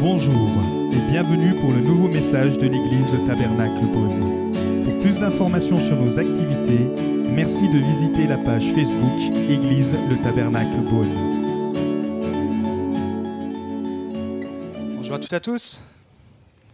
Bonjour 0.00 0.48
et 0.92 1.10
bienvenue 1.10 1.50
pour 1.60 1.72
le 1.72 1.80
nouveau 1.80 2.06
message 2.06 2.56
de 2.56 2.68
l'église 2.68 3.12
Le 3.12 3.26
Tabernacle 3.26 3.84
Beaune. 3.84 4.52
Pour 4.84 4.98
plus 5.00 5.18
d'informations 5.18 5.74
sur 5.74 5.96
nos 5.96 6.16
activités, 6.16 6.84
merci 7.32 7.68
de 7.68 7.78
visiter 7.78 8.28
la 8.28 8.38
page 8.38 8.64
Facebook 8.74 9.34
Église 9.50 9.88
Le 10.08 10.16
Tabernacle 10.22 10.82
Beaune. 10.88 11.08
Bonjour 14.96 15.16
à 15.16 15.18
toutes 15.18 15.32
et 15.32 15.36
à 15.36 15.40
tous. 15.40 15.82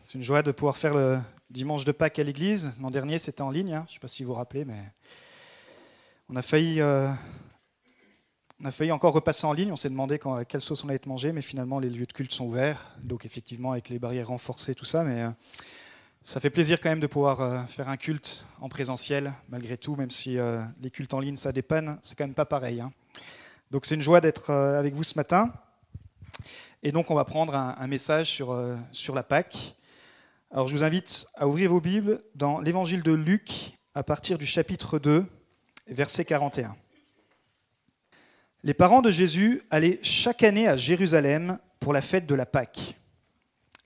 C'est 0.02 0.18
une 0.18 0.24
joie 0.24 0.42
de 0.42 0.52
pouvoir 0.52 0.76
faire 0.76 0.92
le 0.92 1.18
dimanche 1.48 1.86
de 1.86 1.92
Pâques 1.92 2.18
à 2.18 2.24
l'église. 2.24 2.72
L'an 2.78 2.90
dernier, 2.90 3.16
c'était 3.16 3.40
en 3.40 3.50
ligne, 3.50 3.72
hein. 3.72 3.84
je 3.86 3.92
ne 3.92 3.94
sais 3.94 4.00
pas 4.00 4.08
si 4.08 4.22
vous 4.22 4.32
vous 4.32 4.34
rappelez, 4.34 4.66
mais 4.66 4.92
on 6.28 6.36
a 6.36 6.42
failli, 6.42 6.82
euh, 6.82 7.08
on 8.64 8.68
a 8.68 8.70
failli 8.70 8.92
encore 8.92 9.12
repasser 9.12 9.46
en 9.46 9.52
ligne. 9.52 9.70
On 9.72 9.76
s'est 9.76 9.90
demandé 9.90 10.18
quand, 10.18 10.42
quelle 10.46 10.62
sauce 10.62 10.84
on 10.84 10.88
allait 10.88 10.96
être 10.96 11.04
mangé, 11.04 11.32
mais 11.32 11.42
finalement, 11.42 11.78
les 11.80 11.90
lieux 11.90 12.06
de 12.06 12.12
culte 12.14 12.32
sont 12.32 12.46
ouverts. 12.46 12.96
Donc, 13.02 13.26
effectivement, 13.26 13.72
avec 13.72 13.90
les 13.90 13.98
barrières 13.98 14.28
renforcées, 14.28 14.74
tout 14.74 14.86
ça. 14.86 15.04
Mais 15.04 15.20
euh, 15.20 15.30
ça 16.24 16.40
fait 16.40 16.48
plaisir 16.48 16.80
quand 16.80 16.88
même 16.88 17.00
de 17.00 17.06
pouvoir 17.06 17.42
euh, 17.42 17.62
faire 17.64 17.90
un 17.90 17.98
culte 17.98 18.46
en 18.62 18.70
présentiel, 18.70 19.34
malgré 19.50 19.76
tout, 19.76 19.96
même 19.96 20.08
si 20.08 20.38
euh, 20.38 20.62
les 20.80 20.90
cultes 20.90 21.12
en 21.12 21.20
ligne, 21.20 21.36
ça 21.36 21.52
dépanne. 21.52 21.98
C'est 22.00 22.16
quand 22.16 22.24
même 22.24 22.32
pas 22.32 22.46
pareil. 22.46 22.80
hein. 22.80 22.90
Donc, 23.70 23.84
c'est 23.84 23.96
une 23.96 24.00
joie 24.00 24.22
d'être 24.22 24.50
avec 24.50 24.94
vous 24.94 25.04
ce 25.04 25.18
matin. 25.18 25.52
Et 26.82 26.90
donc, 26.90 27.10
on 27.10 27.14
va 27.14 27.26
prendre 27.26 27.54
un, 27.54 27.76
un 27.78 27.86
message 27.86 28.30
sur, 28.30 28.58
sur 28.92 29.14
la 29.14 29.22
Pâque. 29.22 29.76
Alors, 30.50 30.68
je 30.68 30.72
vous 30.74 30.84
invite 30.84 31.26
à 31.34 31.46
ouvrir 31.46 31.68
vos 31.68 31.82
Bibles 31.82 32.22
dans 32.34 32.60
l'évangile 32.60 33.02
de 33.02 33.12
Luc, 33.12 33.76
à 33.94 34.02
partir 34.02 34.38
du 34.38 34.46
chapitre 34.46 34.98
2, 34.98 35.26
verset 35.88 36.24
41. 36.24 36.74
Les 38.64 38.72
parents 38.72 39.02
de 39.02 39.10
Jésus 39.10 39.62
allaient 39.70 39.98
chaque 40.02 40.42
année 40.42 40.66
à 40.66 40.78
Jérusalem 40.78 41.58
pour 41.80 41.92
la 41.92 42.00
fête 42.00 42.24
de 42.24 42.34
la 42.34 42.46
Pâque. 42.46 42.98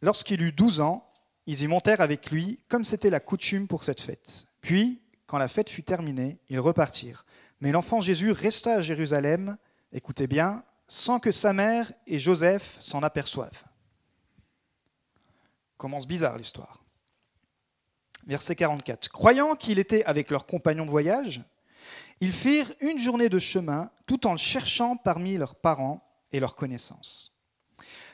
Lorsqu'il 0.02 0.40
eut 0.40 0.52
12 0.52 0.80
ans, 0.80 1.04
ils 1.46 1.62
y 1.62 1.66
montèrent 1.66 2.00
avec 2.00 2.30
lui, 2.30 2.60
comme 2.68 2.84
c'était 2.84 3.10
la 3.10 3.18
coutume 3.18 3.66
pour 3.66 3.82
cette 3.82 4.00
fête. 4.00 4.46
Puis, 4.60 5.02
quand 5.26 5.36
la 5.36 5.48
fête 5.48 5.68
fut 5.68 5.82
terminée, 5.82 6.38
ils 6.48 6.60
repartirent. 6.60 7.24
Mais 7.60 7.72
l'enfant 7.72 8.00
Jésus 8.00 8.30
resta 8.30 8.74
à 8.74 8.80
Jérusalem, 8.80 9.56
écoutez 9.92 10.28
bien, 10.28 10.62
sans 10.86 11.18
que 11.18 11.32
sa 11.32 11.52
mère 11.52 11.92
et 12.06 12.20
Joseph 12.20 12.76
s'en 12.78 13.02
aperçoivent. 13.02 13.64
Commence 15.76 16.06
bizarre 16.06 16.38
l'histoire. 16.38 16.84
Verset 18.28 18.54
44. 18.54 19.08
Croyant 19.08 19.56
qu'il 19.56 19.80
était 19.80 20.04
avec 20.04 20.30
leurs 20.30 20.46
compagnons 20.46 20.86
de 20.86 20.90
voyage, 20.90 21.42
ils 22.20 22.32
firent 22.32 22.72
une 22.80 22.98
journée 22.98 23.28
de 23.28 23.38
chemin 23.38 23.90
tout 24.06 24.26
en 24.26 24.32
le 24.32 24.38
cherchant 24.38 24.96
parmi 24.96 25.36
leurs 25.36 25.54
parents 25.54 26.02
et 26.32 26.40
leurs 26.40 26.56
connaissances. 26.56 27.36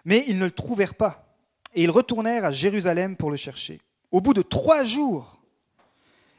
Mais 0.04 0.24
ils 0.26 0.38
ne 0.38 0.44
le 0.44 0.50
trouvèrent 0.50 0.94
pas, 0.94 1.36
et 1.74 1.82
ils 1.82 1.90
retournèrent 1.90 2.44
à 2.44 2.50
Jérusalem 2.50 3.16
pour 3.16 3.30
le 3.30 3.36
chercher. 3.36 3.80
Au 4.10 4.20
bout 4.20 4.34
de 4.34 4.42
trois 4.42 4.84
jours, 4.84 5.40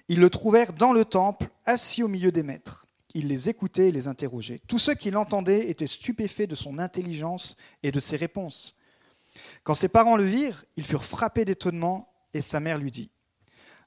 ils 0.07 0.19
le 0.19 0.29
trouvèrent 0.29 0.73
dans 0.73 0.93
le 0.93 1.03
temple, 1.03 1.49
assis 1.65 2.03
au 2.03 2.07
milieu 2.07 2.31
des 2.31 2.43
maîtres. 2.43 2.85
Il 3.15 3.27
les 3.27 3.49
écoutait 3.49 3.87
et 3.87 3.91
les 3.91 4.07
interrogeait. 4.07 4.61
Tous 4.67 4.77
ceux 4.77 4.93
qui 4.93 5.09
l'entendaient 5.09 5.69
étaient 5.69 5.87
stupéfaits 5.87 6.47
de 6.47 6.55
son 6.55 6.77
intelligence 6.79 7.57
et 7.81 7.91
de 7.91 7.99
ses 7.99 8.17
réponses. 8.17 8.77
Quand 9.63 9.73
ses 9.73 9.87
parents 9.87 10.17
le 10.17 10.23
virent, 10.23 10.63
ils 10.77 10.85
furent 10.85 11.03
frappés 11.03 11.45
d'étonnement, 11.45 12.13
et 12.33 12.41
sa 12.41 12.59
mère 12.59 12.77
lui 12.77 12.91
dit, 12.91 13.09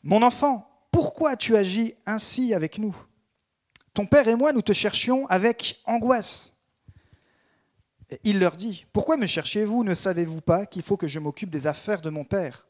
Mon 0.03 0.23
enfant, 0.23 0.69
pourquoi 0.91 1.31
as-tu 1.31 1.57
agi 1.57 1.95
ainsi 2.07 2.55
avec 2.55 2.79
nous? 2.79 2.97
Ton 3.99 4.07
père 4.07 4.29
et 4.29 4.37
moi, 4.37 4.53
nous 4.53 4.63
te 4.63 4.73
cherchions 4.73 5.27
avec 5.27 5.83
angoisse. 5.85 6.55
Il 8.23 8.39
leur 8.39 8.55
dit, 8.55 8.87
Pourquoi 8.93 9.17
me 9.17 9.27
cherchez-vous? 9.27 9.83
Ne 9.83 9.93
savez-vous 9.93 10.41
pas 10.41 10.67
qu'il 10.67 10.83
faut 10.83 10.97
que 10.97 11.09
je 11.09 11.19
m'occupe 11.19 11.51
des 11.51 11.67
affaires 11.67 12.01
de 12.01 12.09
mon 12.09 12.23
père? 12.23 12.65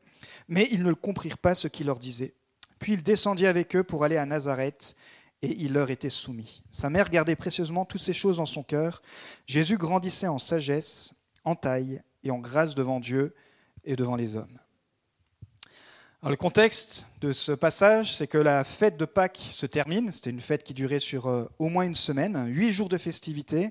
Mais 0.48 0.66
ils 0.70 0.82
ne 0.82 0.94
comprirent 0.94 1.36
pas 1.36 1.54
ce 1.54 1.68
qu'il 1.68 1.88
leur 1.88 1.98
disait. 1.98 2.32
Puis 2.78 2.94
il 2.94 3.02
descendit 3.02 3.46
avec 3.46 3.76
eux 3.76 3.84
pour 3.84 4.04
aller 4.04 4.16
à 4.16 4.24
Nazareth, 4.24 4.96
et 5.42 5.54
il 5.58 5.74
leur 5.74 5.90
était 5.90 6.08
soumis. 6.08 6.62
Sa 6.70 6.88
mère 6.88 7.10
gardait 7.10 7.36
précieusement 7.36 7.84
toutes 7.84 8.00
ces 8.00 8.14
choses 8.14 8.38
dans 8.38 8.46
son 8.46 8.62
cœur. 8.62 9.02
Jésus 9.46 9.76
grandissait 9.76 10.28
en 10.28 10.38
sagesse, 10.38 11.12
en 11.44 11.56
taille 11.56 12.00
et 12.24 12.30
en 12.30 12.38
grâce 12.38 12.74
devant 12.74 13.00
Dieu 13.00 13.34
et 13.84 13.96
devant 13.96 14.16
les 14.16 14.36
hommes. 14.36 14.58
Le 16.26 16.34
contexte 16.34 17.06
de 17.20 17.30
ce 17.30 17.52
passage, 17.52 18.12
c'est 18.12 18.26
que 18.26 18.38
la 18.38 18.64
fête 18.64 18.96
de 18.96 19.04
Pâques 19.04 19.40
se 19.52 19.66
termine. 19.66 20.10
C'était 20.10 20.30
une 20.30 20.40
fête 20.40 20.64
qui 20.64 20.74
durait 20.74 20.98
sur 20.98 21.28
euh, 21.28 21.44
au 21.60 21.68
moins 21.68 21.84
une 21.84 21.94
semaine, 21.94 22.48
huit 22.48 22.72
jours 22.72 22.88
de 22.88 22.98
festivités. 22.98 23.70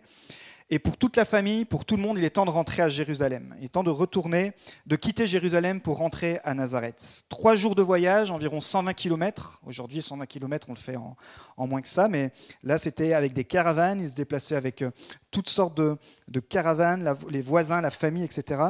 Et 0.69 0.79
pour 0.79 0.97
toute 0.97 1.15
la 1.15 1.23
famille, 1.23 1.63
pour 1.63 1.85
tout 1.85 1.95
le 1.95 2.01
monde, 2.01 2.17
il 2.17 2.25
est 2.25 2.31
temps 2.31 2.43
de 2.43 2.49
rentrer 2.49 2.81
à 2.81 2.89
Jérusalem. 2.89 3.55
Il 3.59 3.65
est 3.65 3.69
temps 3.69 3.83
de 3.83 3.89
retourner, 3.89 4.51
de 4.85 4.97
quitter 4.97 5.25
Jérusalem 5.25 5.79
pour 5.79 5.95
rentrer 5.97 6.41
à 6.43 6.53
Nazareth. 6.53 7.23
Trois 7.29 7.55
jours 7.55 7.73
de 7.73 7.81
voyage, 7.81 8.31
environ 8.31 8.59
120 8.59 8.93
km. 8.93 9.61
Aujourd'hui, 9.65 10.01
120 10.01 10.25
km, 10.25 10.67
on 10.69 10.73
le 10.73 10.77
fait 10.77 10.97
en, 10.97 11.15
en 11.55 11.67
moins 11.67 11.81
que 11.81 11.87
ça. 11.87 12.09
Mais 12.09 12.33
là, 12.63 12.77
c'était 12.77 13.13
avec 13.13 13.31
des 13.31 13.45
caravanes. 13.45 14.01
Ils 14.01 14.09
se 14.09 14.15
déplaçaient 14.15 14.57
avec 14.57 14.81
euh, 14.81 14.91
toutes 15.31 15.47
sortes 15.47 15.77
de, 15.77 15.95
de 16.27 16.41
caravanes, 16.41 17.15
les 17.29 17.41
voisins, 17.41 17.79
la 17.79 17.91
famille, 17.91 18.25
etc. 18.25 18.61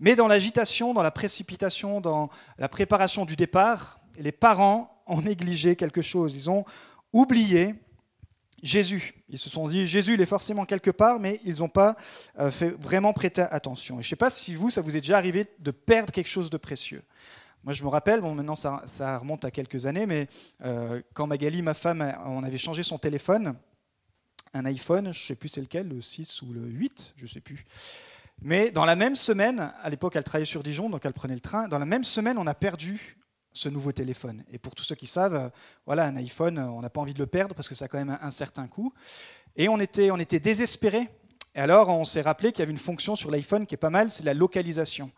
Mais 0.00 0.16
dans 0.16 0.28
l'agitation, 0.28 0.94
dans 0.94 1.02
la 1.02 1.10
précipitation, 1.10 2.00
dans 2.00 2.30
la 2.56 2.70
préparation 2.70 3.26
du 3.26 3.36
départ, 3.36 4.00
les 4.18 4.32
parents 4.32 5.02
ont 5.06 5.20
négligé 5.20 5.76
quelque 5.76 6.00
chose. 6.00 6.34
Ils 6.34 6.48
ont 6.48 6.64
oublié 7.12 7.74
Jésus. 8.62 9.14
Ils 9.28 9.38
se 9.38 9.50
sont 9.50 9.66
dit, 9.66 9.86
Jésus, 9.86 10.14
il 10.14 10.20
est 10.20 10.26
forcément 10.26 10.64
quelque 10.64 10.90
part, 10.90 11.18
mais 11.18 11.40
ils 11.44 11.58
n'ont 11.58 11.68
pas 11.68 11.96
euh, 12.38 12.50
fait 12.50 12.70
vraiment 12.70 13.12
prêter 13.12 13.42
attention. 13.42 13.98
Et 13.98 14.02
je 14.02 14.06
ne 14.06 14.10
sais 14.10 14.16
pas 14.16 14.30
si 14.30 14.54
vous, 14.54 14.70
ça 14.70 14.80
vous 14.80 14.96
est 14.96 15.00
déjà 15.00 15.16
arrivé 15.16 15.46
de 15.58 15.70
perdre 15.70 16.12
quelque 16.12 16.28
chose 16.28 16.50
de 16.50 16.56
précieux. 16.56 17.02
Moi, 17.64 17.72
je 17.72 17.82
me 17.84 17.88
rappelle, 17.88 18.20
bon, 18.20 18.34
maintenant 18.34 18.54
ça, 18.54 18.82
ça 18.86 19.18
remonte 19.18 19.44
à 19.44 19.50
quelques 19.50 19.86
années, 19.86 20.06
mais 20.06 20.28
euh, 20.64 21.00
quand 21.14 21.26
Magali, 21.26 21.62
ma 21.62 21.74
femme, 21.74 22.14
on 22.26 22.42
avait 22.42 22.58
changé 22.58 22.82
son 22.82 22.98
téléphone, 22.98 23.54
un 24.54 24.64
iPhone, 24.64 25.12
je 25.12 25.22
ne 25.22 25.26
sais 25.26 25.34
plus 25.34 25.48
c'est 25.48 25.60
lequel, 25.60 25.88
le 25.88 26.00
6 26.00 26.42
ou 26.42 26.52
le 26.52 26.60
8, 26.60 27.14
je 27.16 27.22
ne 27.22 27.28
sais 27.28 27.40
plus. 27.40 27.64
Mais 28.40 28.72
dans 28.72 28.84
la 28.84 28.96
même 28.96 29.14
semaine, 29.14 29.72
à 29.80 29.90
l'époque, 29.90 30.16
elle 30.16 30.24
travaillait 30.24 30.44
sur 30.44 30.62
Dijon, 30.62 30.90
donc 30.90 31.04
elle 31.04 31.12
prenait 31.12 31.34
le 31.34 31.40
train. 31.40 31.68
Dans 31.68 31.78
la 31.78 31.86
même 31.86 32.04
semaine, 32.04 32.36
on 32.38 32.46
a 32.46 32.54
perdu 32.54 33.16
ce 33.52 33.68
nouveau 33.68 33.92
téléphone. 33.92 34.44
Et 34.52 34.58
pour 34.58 34.74
tous 34.74 34.82
ceux 34.82 34.94
qui 34.94 35.06
savent, 35.06 35.34
euh, 35.34 35.48
voilà, 35.86 36.04
un 36.06 36.16
iPhone, 36.16 36.58
euh, 36.58 36.66
on 36.68 36.80
n'a 36.82 36.90
pas 36.90 37.00
envie 37.00 37.14
de 37.14 37.18
le 37.18 37.26
perdre 37.26 37.54
parce 37.54 37.68
que 37.68 37.74
ça 37.74 37.84
a 37.86 37.88
quand 37.88 37.98
même 37.98 38.18
un, 38.20 38.30
certain 38.30 38.66
coût. 38.66 38.92
Et 39.56 39.68
on 39.68 39.78
était, 39.80 40.10
on 40.10 40.18
était 40.18 40.40
désespérés. 40.40 41.08
Et 41.54 41.60
alors, 41.60 41.88
on 41.90 42.04
s'est 42.04 42.22
rappelé 42.22 42.50
qu'il 42.52 42.60
y 42.60 42.62
avait 42.62 42.72
une 42.72 42.78
fonction 42.78 43.14
sur 43.14 43.30
l'iPhone 43.30 43.66
qui 43.66 43.74
est 43.74 43.78
pas 43.78 43.90
mal, 43.90 44.10
c'est 44.10 44.24
la 44.24 44.34
localisation. 44.34 45.10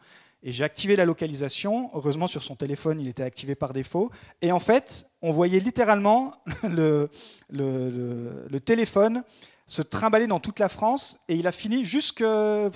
Et 0.43 0.53
j'ai 0.53 0.65
activé 0.65 0.95
la 0.97 1.05
localisation. 1.05 1.91
Heureusement, 1.95 2.27
sur 2.27 2.43
son 2.43 2.55
téléphone, 2.57 3.01
il 3.01 3.09
était 3.09 3.23
activé 3.23 3.55
par 3.55 3.73
défaut. 3.73 4.11
Et 4.43 4.53
en 4.53 4.59
fait, 4.59 5.07
on 5.23 5.31
voyait 5.31 5.61
littéralement 5.61 6.35
le, 6.65 7.09
le- 7.49 7.89
le- 7.91 8.47
le 8.51 8.61
téléphone 8.61 9.23
se 9.67 9.83
trimballer 9.83 10.27
dans 10.27 10.41
toute 10.41 10.59
la 10.59 10.69
France. 10.69 11.19
Et 11.29 11.37
il 11.37 11.47
a 11.47 11.53
fini 11.53 11.85
jusqu'au 11.85 12.71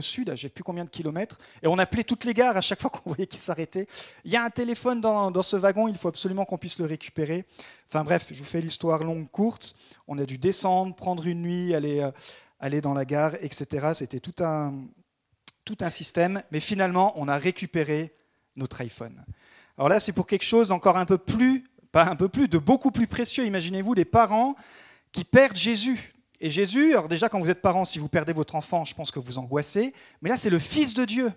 sud, 0.00 0.26
je 0.28 0.32
ne 0.32 0.36
sais 0.36 0.48
plus 0.48 0.64
combien 0.64 0.84
de 0.84 0.90
kilomètres. 0.90 1.38
Et 1.62 1.68
on 1.68 1.78
appelait 1.78 2.04
toutes 2.04 2.24
les 2.24 2.34
gares 2.34 2.56
à 2.56 2.60
chaque 2.60 2.80
fois 2.80 2.90
qu'on 2.94 3.10
voyait 3.10 3.26
qu'il 3.26 3.40
s'arrêtait. 3.40 3.86
Il 4.24 4.30
y 4.30 4.36
a 4.36 4.44
un 4.44 4.50
téléphone 4.50 5.00
dans, 5.00 5.30
dans 5.30 5.42
ce 5.42 5.56
wagon, 5.56 5.88
il 5.88 5.96
faut 5.96 6.08
absolument 6.08 6.44
qu'on 6.44 6.58
puisse 6.58 6.78
le 6.78 6.86
récupérer. 6.86 7.46
Enfin 7.88 8.02
bref, 8.02 8.26
je 8.30 8.38
vous 8.38 8.44
fais 8.44 8.60
l'histoire 8.60 9.04
longue, 9.04 9.30
courte. 9.30 9.76
On 10.08 10.18
a 10.18 10.24
dû 10.24 10.38
descendre, 10.38 10.94
prendre 10.94 11.26
une 11.26 11.42
nuit, 11.42 11.74
aller, 11.74 12.00
euh, 12.00 12.10
aller 12.58 12.80
dans 12.80 12.94
la 12.94 13.04
gare, 13.04 13.34
etc. 13.40 13.90
C'était 13.94 14.20
tout 14.20 14.42
un, 14.42 14.74
tout 15.64 15.76
un 15.80 15.90
système. 15.90 16.42
Mais 16.50 16.60
finalement, 16.60 17.12
on 17.16 17.28
a 17.28 17.36
récupéré 17.38 18.14
notre 18.56 18.80
iPhone. 18.80 19.24
Alors 19.78 19.88
là, 19.88 20.00
c'est 20.00 20.12
pour 20.12 20.26
quelque 20.26 20.44
chose 20.44 20.68
d'encore 20.68 20.96
un 20.96 21.04
peu 21.04 21.18
plus, 21.18 21.64
pas 21.92 22.06
un 22.06 22.16
peu 22.16 22.28
plus, 22.28 22.48
de 22.48 22.58
beaucoup 22.58 22.90
plus 22.90 23.06
précieux. 23.06 23.44
Imaginez-vous 23.44 23.94
des 23.94 24.04
parents 24.06 24.56
qui 25.12 25.24
perdent 25.24 25.56
Jésus. 25.56 26.12
Et 26.46 26.50
Jésus, 26.50 26.92
alors 26.92 27.08
déjà 27.08 27.28
quand 27.28 27.40
vous 27.40 27.50
êtes 27.50 27.60
parent, 27.60 27.84
si 27.84 27.98
vous 27.98 28.06
perdez 28.06 28.32
votre 28.32 28.54
enfant, 28.54 28.84
je 28.84 28.94
pense 28.94 29.10
que 29.10 29.18
vous 29.18 29.36
angoissez, 29.36 29.92
mais 30.22 30.30
là 30.30 30.36
c'est 30.36 30.48
le 30.48 30.60
Fils 30.60 30.94
de 30.94 31.04
Dieu. 31.04 31.32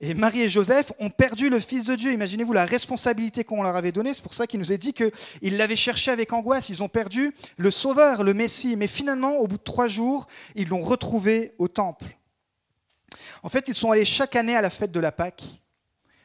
Et 0.00 0.14
Marie 0.14 0.42
et 0.42 0.48
Joseph 0.48 0.92
ont 1.00 1.10
perdu 1.10 1.50
le 1.50 1.58
Fils 1.58 1.84
de 1.86 1.96
Dieu. 1.96 2.12
Imaginez-vous 2.12 2.52
la 2.52 2.64
responsabilité 2.64 3.42
qu'on 3.42 3.64
leur 3.64 3.74
avait 3.74 3.90
donnée. 3.90 4.14
C'est 4.14 4.22
pour 4.22 4.32
ça 4.34 4.46
qu'il 4.46 4.60
nous 4.60 4.72
est 4.72 4.78
dit 4.78 4.92
qu'ils 4.92 5.56
l'avaient 5.56 5.74
cherché 5.74 6.12
avec 6.12 6.32
angoisse. 6.32 6.68
Ils 6.68 6.84
ont 6.84 6.88
perdu 6.88 7.34
le 7.56 7.68
Sauveur, 7.72 8.22
le 8.22 8.32
Messie. 8.32 8.76
Mais 8.76 8.86
finalement, 8.86 9.38
au 9.38 9.48
bout 9.48 9.56
de 9.58 9.62
trois 9.64 9.88
jours, 9.88 10.28
ils 10.54 10.68
l'ont 10.68 10.82
retrouvé 10.82 11.52
au 11.58 11.66
temple. 11.66 12.06
En 13.42 13.48
fait, 13.48 13.66
ils 13.66 13.74
sont 13.74 13.90
allés 13.90 14.04
chaque 14.04 14.36
année 14.36 14.54
à 14.54 14.60
la 14.60 14.70
fête 14.70 14.92
de 14.92 15.00
la 15.00 15.10
Pâque, 15.10 15.42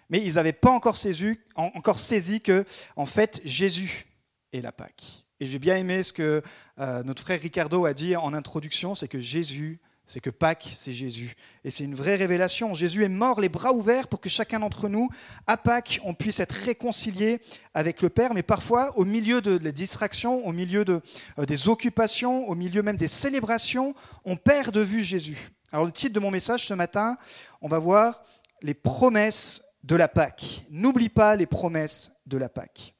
mais 0.07 0.21
ils 0.23 0.35
n'avaient 0.35 0.53
pas 0.53 0.69
encore 0.69 0.97
saisi, 0.97 1.39
en- 1.55 1.71
encore 1.73 1.97
saisi 1.97 2.41
que, 2.41 2.65
en 2.95 3.07
fait, 3.07 3.41
Jésus 3.43 4.05
est 4.51 4.61
la 4.61 4.71
Pâque. 4.71 5.22
Et 5.39 5.45
j'ai 5.45 5.59
bien 5.59 5.75
aimé 5.75 6.03
ce 6.03 6.13
que 6.13 6.41
euh, 6.79 7.03
notre 7.03 7.21
frère 7.21 7.39
Ricardo 7.39 7.85
a 7.85 7.93
dit 7.93 8.15
en 8.15 8.33
introduction, 8.33 8.95
c'est 8.95 9.07
que 9.07 9.19
Jésus, 9.19 9.79
c'est 10.05 10.19
que 10.19 10.29
Pâques, 10.29 10.69
c'est 10.73 10.91
Jésus. 10.91 11.35
Et 11.63 11.71
c'est 11.71 11.83
une 11.83 11.95
vraie 11.95 12.15
révélation. 12.15 12.73
Jésus 12.73 13.03
est 13.03 13.09
mort, 13.09 13.39
les 13.39 13.49
bras 13.49 13.73
ouverts, 13.73 14.07
pour 14.07 14.19
que 14.19 14.29
chacun 14.29 14.59
d'entre 14.59 14.89
nous, 14.89 15.09
à 15.47 15.57
Pâques, 15.57 15.99
on 16.03 16.13
puisse 16.13 16.39
être 16.39 16.53
réconcilié 16.53 17.39
avec 17.73 18.01
le 18.01 18.09
Père. 18.09 18.33
Mais 18.33 18.43
parfois, 18.43 18.97
au 18.97 19.05
milieu 19.05 19.41
de 19.41 19.57
la 19.63 19.71
distraction, 19.71 20.45
au 20.45 20.51
milieu 20.51 20.85
de, 20.85 21.01
euh, 21.39 21.45
des 21.45 21.67
occupations, 21.67 22.47
au 22.47 22.55
milieu 22.55 22.83
même 22.83 22.97
des 22.97 23.07
célébrations, 23.07 23.95
on 24.25 24.35
perd 24.35 24.73
de 24.73 24.81
vue 24.81 25.03
Jésus. 25.03 25.49
Alors 25.71 25.85
le 25.85 25.91
titre 25.91 26.13
de 26.13 26.19
mon 26.19 26.29
message 26.29 26.67
ce 26.67 26.73
matin, 26.73 27.17
on 27.61 27.67
va 27.67 27.79
voir 27.79 28.23
les 28.61 28.75
promesses 28.75 29.63
de 29.83 29.95
la 29.95 30.07
Pâque. 30.07 30.65
N'oublie 30.69 31.09
pas 31.09 31.35
les 31.35 31.47
promesses 31.47 32.11
de 32.27 32.37
la 32.37 32.49
Pâque. 32.49 32.93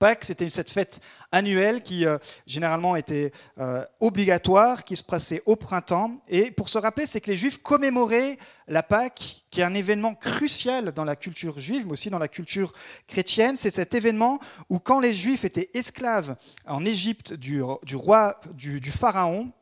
Pâques, 0.00 0.24
c'était 0.24 0.48
cette 0.48 0.70
fête 0.70 0.98
annuelle 1.30 1.82
qui 1.82 2.06
euh, 2.06 2.16
généralement 2.46 2.96
était 2.96 3.32
euh, 3.58 3.84
obligatoire, 4.00 4.84
qui 4.84 4.96
se 4.96 5.04
passait 5.04 5.42
au 5.44 5.56
printemps. 5.56 6.22
Et 6.26 6.50
pour 6.50 6.70
se 6.70 6.78
rappeler, 6.78 7.06
c'est 7.06 7.20
que 7.20 7.30
les 7.30 7.36
Juifs 7.36 7.58
commémoraient 7.58 8.38
la 8.66 8.82
Pâque, 8.82 9.44
qui 9.50 9.60
est 9.60 9.64
un 9.64 9.74
événement 9.74 10.14
crucial 10.14 10.92
dans 10.92 11.04
la 11.04 11.16
culture 11.16 11.60
juive, 11.60 11.84
mais 11.84 11.92
aussi 11.92 12.08
dans 12.08 12.18
la 12.18 12.28
culture 12.28 12.72
chrétienne. 13.08 13.58
C'est 13.58 13.74
cet 13.74 13.92
événement 13.92 14.38
où 14.70 14.78
quand 14.78 15.00
les 15.00 15.12
Juifs 15.12 15.44
étaient 15.44 15.68
esclaves 15.74 16.34
en 16.66 16.82
Égypte 16.86 17.34
du, 17.34 17.62
roi, 17.62 18.40
du 18.54 18.90
pharaon, 18.90 19.52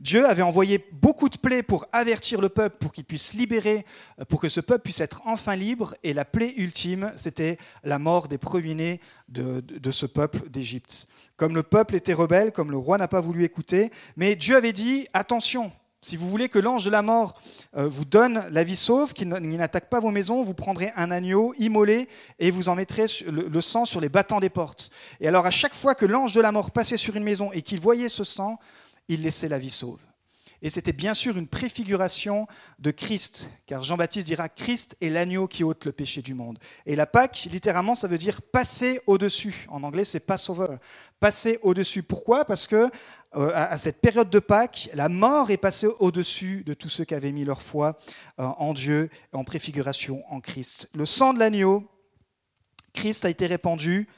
Dieu 0.00 0.26
avait 0.26 0.42
envoyé 0.42 0.84
beaucoup 0.92 1.28
de 1.28 1.36
plaies 1.36 1.62
pour 1.62 1.86
avertir 1.92 2.40
le 2.40 2.48
peuple, 2.48 2.76
pour 2.78 2.92
qu'il 2.92 3.04
puisse 3.04 3.32
libérer, 3.34 3.84
euh, 4.20 4.24
pour 4.24 4.40
que 4.40 4.48
ce 4.48 4.60
peuple 4.60 4.82
puisse 4.82 5.00
être 5.00 5.22
enfin 5.24 5.56
libre. 5.56 5.94
Et 6.02 6.12
la 6.12 6.24
plaie 6.24 6.54
ultime, 6.56 7.12
c'était 7.16 7.58
la 7.84 7.98
mort 7.98 8.28
des 8.28 8.38
premiers-nés 8.38 9.00
de, 9.28 9.90
ce 9.90 10.06
peuple 10.06 10.48
d'Égypte. 10.48 11.08
Comme 11.36 11.54
le 11.54 11.62
peuple 11.62 11.96
était 11.96 12.12
rebelle, 12.12 12.52
comme 12.52 12.70
le 12.70 12.78
roi 12.78 12.98
n'a 12.98 13.08
pas 13.08 13.20
voulu 13.20 13.44
écouter, 13.44 13.90
mais 14.16 14.36
Dieu 14.36 14.56
avait 14.56 14.72
dit, 14.72 15.06
attention, 15.12 15.72
si 16.00 16.16
vous 16.16 16.30
voulez 16.30 16.48
que 16.48 16.60
l'ange 16.60 16.84
de 16.84 16.90
la 16.90 17.02
mort 17.02 17.40
euh, 17.76 17.88
vous 17.88 18.04
donne 18.04 18.46
la 18.50 18.62
vie 18.62 18.76
sauve, 18.76 19.14
qu'il 19.14 19.28
n'attaque 19.28 19.88
pas 19.88 19.98
vos 19.98 20.12
maisons, 20.12 20.44
vous 20.44 20.54
prendrez 20.54 20.92
un 20.94 21.10
agneau 21.10 21.52
immolé 21.58 22.08
et 22.38 22.52
vous 22.52 22.68
en 22.68 22.76
mettrez 22.76 23.06
le 23.26 23.60
sang 23.60 23.84
sur 23.84 24.00
les 24.00 24.08
battants 24.08 24.38
des 24.38 24.48
portes. 24.48 24.90
Et 25.20 25.26
alors 25.26 25.44
à 25.44 25.50
chaque 25.50 25.74
fois 25.74 25.96
que 25.96 26.06
l'ange 26.06 26.32
de 26.32 26.40
la 26.40 26.52
mort 26.52 26.70
passait 26.70 26.96
sur 26.96 27.16
une 27.16 27.24
maison 27.24 27.50
et 27.52 27.62
qu'il 27.62 27.80
voyait 27.80 28.08
ce 28.08 28.22
sang, 28.22 28.60
il 29.08 29.22
laissait 29.22 29.48
la 29.48 29.58
vie 29.58 29.70
sauve. 29.70 30.00
Et 30.60 30.70
c'était 30.70 30.92
bien 30.92 31.14
sûr 31.14 31.38
une 31.38 31.46
préfiguration 31.46 32.48
de 32.80 32.90
Christ, 32.90 33.48
car 33.66 33.82
Jean-Baptiste 33.82 34.26
dira 34.26 34.48
Christ 34.48 34.96
est 35.00 35.08
l'agneau 35.08 35.46
qui 35.46 35.62
ôte 35.62 35.84
le 35.84 35.92
péché 35.92 36.20
du 36.20 36.34
monde. 36.34 36.58
Et 36.84 36.96
la 36.96 37.06
Pâque, 37.06 37.46
littéralement, 37.50 37.94
ça 37.94 38.08
veut 38.08 38.18
dire 38.18 38.42
passer 38.42 39.00
au-dessus. 39.06 39.66
En 39.68 39.84
anglais, 39.84 40.04
c'est 40.04 40.18
Passover. 40.18 40.76
Passer 41.20 41.60
au-dessus. 41.62 42.02
Pourquoi? 42.02 42.44
Parce 42.44 42.66
que 42.66 42.90
euh, 43.36 43.52
à 43.54 43.76
cette 43.76 44.00
période 44.00 44.30
de 44.30 44.40
Pâques, 44.40 44.90
la 44.94 45.08
mort 45.08 45.52
est 45.52 45.58
passée 45.58 45.86
au-dessus 46.00 46.64
de 46.64 46.74
tous 46.74 46.88
ceux 46.88 47.04
qui 47.04 47.14
avaient 47.14 47.32
mis 47.32 47.44
leur 47.44 47.62
foi 47.62 47.96
euh, 48.40 48.44
en 48.44 48.74
Dieu, 48.74 49.10
en 49.32 49.44
préfiguration 49.44 50.24
en 50.28 50.40
Christ. 50.40 50.88
Le 50.92 51.06
sang 51.06 51.34
de 51.34 51.38
l'agneau, 51.38 51.88
Christ 52.94 53.24
a 53.24 53.30
été 53.30 53.46
répandu 53.46 54.08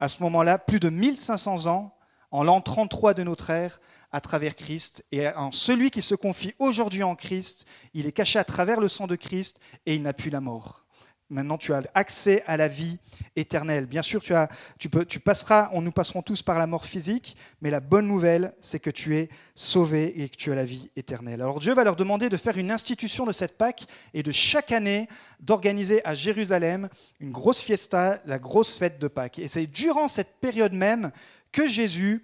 à 0.00 0.08
ce 0.08 0.22
moment-là 0.24 0.58
plus 0.58 0.80
de 0.80 0.88
1500 0.88 1.66
ans, 1.66 1.96
en 2.32 2.42
l'an 2.42 2.60
33 2.60 3.14
de 3.14 3.22
notre 3.22 3.50
ère, 3.50 3.80
à 4.14 4.20
travers 4.20 4.54
Christ. 4.54 5.04
Et 5.10 5.26
en 5.28 5.50
celui 5.50 5.90
qui 5.90 6.00
se 6.00 6.14
confie 6.14 6.54
aujourd'hui 6.60 7.02
en 7.02 7.16
Christ, 7.16 7.66
il 7.94 8.06
est 8.06 8.12
caché 8.12 8.38
à 8.38 8.44
travers 8.44 8.80
le 8.80 8.86
sang 8.86 9.08
de 9.08 9.16
Christ 9.16 9.58
et 9.86 9.96
il 9.96 10.02
n'a 10.02 10.12
plus 10.12 10.30
la 10.30 10.40
mort. 10.40 10.84
Maintenant, 11.30 11.58
tu 11.58 11.72
as 11.72 11.82
accès 11.94 12.44
à 12.46 12.56
la 12.56 12.68
vie 12.68 12.98
éternelle. 13.34 13.86
Bien 13.86 14.02
sûr, 14.02 14.22
tu, 14.22 14.32
as, 14.32 14.48
tu, 14.78 14.88
peux, 14.88 15.04
tu 15.04 15.18
passeras, 15.18 15.70
on 15.72 15.82
nous 15.82 15.90
passerons 15.90 16.22
tous 16.22 16.42
par 16.42 16.60
la 16.60 16.68
mort 16.68 16.86
physique, 16.86 17.36
mais 17.60 17.70
la 17.70 17.80
bonne 17.80 18.06
nouvelle, 18.06 18.54
c'est 18.60 18.78
que 18.78 18.90
tu 18.90 19.16
es 19.16 19.30
sauvé 19.56 20.22
et 20.22 20.28
que 20.28 20.36
tu 20.36 20.52
as 20.52 20.54
la 20.54 20.64
vie 20.64 20.92
éternelle. 20.94 21.42
Alors 21.42 21.58
Dieu 21.58 21.74
va 21.74 21.82
leur 21.82 21.96
demander 21.96 22.28
de 22.28 22.36
faire 22.36 22.56
une 22.56 22.70
institution 22.70 23.26
de 23.26 23.32
cette 23.32 23.58
Pâque 23.58 23.86
et 24.12 24.22
de 24.22 24.30
chaque 24.30 24.70
année 24.70 25.08
d'organiser 25.40 26.06
à 26.06 26.14
Jérusalem 26.14 26.88
une 27.18 27.32
grosse 27.32 27.62
fiesta, 27.62 28.20
la 28.26 28.38
grosse 28.38 28.76
fête 28.76 29.00
de 29.00 29.08
Pâques. 29.08 29.40
Et 29.40 29.48
c'est 29.48 29.66
durant 29.66 30.06
cette 30.06 30.36
période 30.40 30.72
même 30.72 31.10
que 31.50 31.68
Jésus 31.68 32.22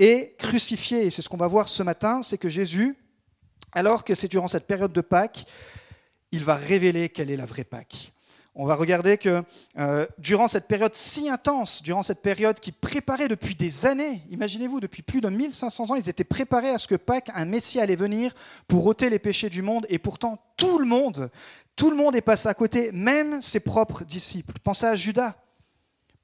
et 0.00 0.34
crucifié. 0.38 1.06
Et 1.06 1.10
c'est 1.10 1.22
ce 1.22 1.28
qu'on 1.28 1.36
va 1.36 1.46
voir 1.46 1.68
ce 1.68 1.84
matin, 1.84 2.22
c'est 2.22 2.38
que 2.38 2.48
Jésus, 2.48 2.96
alors 3.72 4.02
que 4.02 4.14
c'est 4.14 4.28
durant 4.28 4.48
cette 4.48 4.66
période 4.66 4.92
de 4.92 5.00
Pâques, 5.00 5.44
il 6.32 6.42
va 6.42 6.56
révéler 6.56 7.10
quelle 7.10 7.30
est 7.30 7.36
la 7.36 7.46
vraie 7.46 7.64
Pâques. 7.64 8.12
On 8.56 8.66
va 8.66 8.74
regarder 8.74 9.16
que 9.16 9.44
euh, 9.78 10.06
durant 10.18 10.48
cette 10.48 10.66
période 10.66 10.94
si 10.94 11.28
intense, 11.28 11.82
durant 11.82 12.02
cette 12.02 12.20
période 12.20 12.58
qui 12.58 12.72
préparait 12.72 13.28
depuis 13.28 13.54
des 13.54 13.86
années, 13.86 14.22
imaginez-vous, 14.30 14.80
depuis 14.80 15.02
plus 15.02 15.20
de 15.20 15.28
1500 15.28 15.90
ans, 15.90 15.94
ils 15.94 16.08
étaient 16.08 16.24
préparés 16.24 16.70
à 16.70 16.78
ce 16.78 16.88
que 16.88 16.96
Pâques, 16.96 17.30
un 17.32 17.44
Messie 17.44 17.78
allait 17.78 17.94
venir 17.94 18.34
pour 18.66 18.86
ôter 18.86 19.08
les 19.08 19.20
péchés 19.20 19.50
du 19.50 19.62
monde, 19.62 19.86
et 19.88 19.98
pourtant 19.98 20.42
tout 20.56 20.78
le 20.78 20.86
monde, 20.86 21.30
tout 21.76 21.90
le 21.90 21.96
monde 21.96 22.16
est 22.16 22.22
passé 22.22 22.48
à 22.48 22.54
côté, 22.54 22.90
même 22.92 23.40
ses 23.40 23.60
propres 23.60 24.04
disciples. 24.04 24.54
Pensez 24.64 24.86
à 24.86 24.94
Judas, 24.94 25.36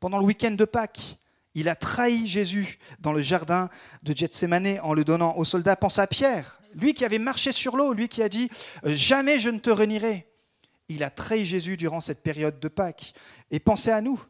pendant 0.00 0.19
le 0.19 0.25
week-end 0.25 0.50
de 0.50 0.64
Pâques. 0.64 1.19
Il 1.56 1.70
a 1.70 1.75
trahi 1.75 2.26
Jésus 2.26 2.79
dans 3.00 3.14
le 3.14 3.20
jardin 3.20 3.70
de 4.03 4.14
Gethsemane 4.14 4.79
en 4.82 4.93
le 4.93 5.05
donnant 5.05 5.38
aux 5.38 5.44
soldats. 5.47 5.75
Pense 5.75 5.99
à 5.99 6.06
Pierre, 6.06 6.61
lui 6.75 6.93
qui 6.93 7.03
avait 7.03 7.19
marché 7.19 7.50
sur 7.50 7.79
l'eau, 7.79 7.94
lui 7.94 8.11
qui 8.11 8.23
a 8.23 8.29
dit 8.29 8.50
euh, 8.85 8.93
Jamais 8.93 9.41
je 9.41 9.49
ne 9.49 9.58
te 9.58 9.70
renierai. 9.70 10.26
Il 10.91 11.03
a 11.03 11.08
trahi 11.08 11.47
Jésus 11.47 11.79
durant 11.79 12.03
cette 12.03 12.23
période 12.23 12.61
de 12.61 12.69
Pâques. 12.69 13.14
Et 13.50 13.58
pensez 13.58 13.91
à 13.91 14.03
nous, 14.03 14.23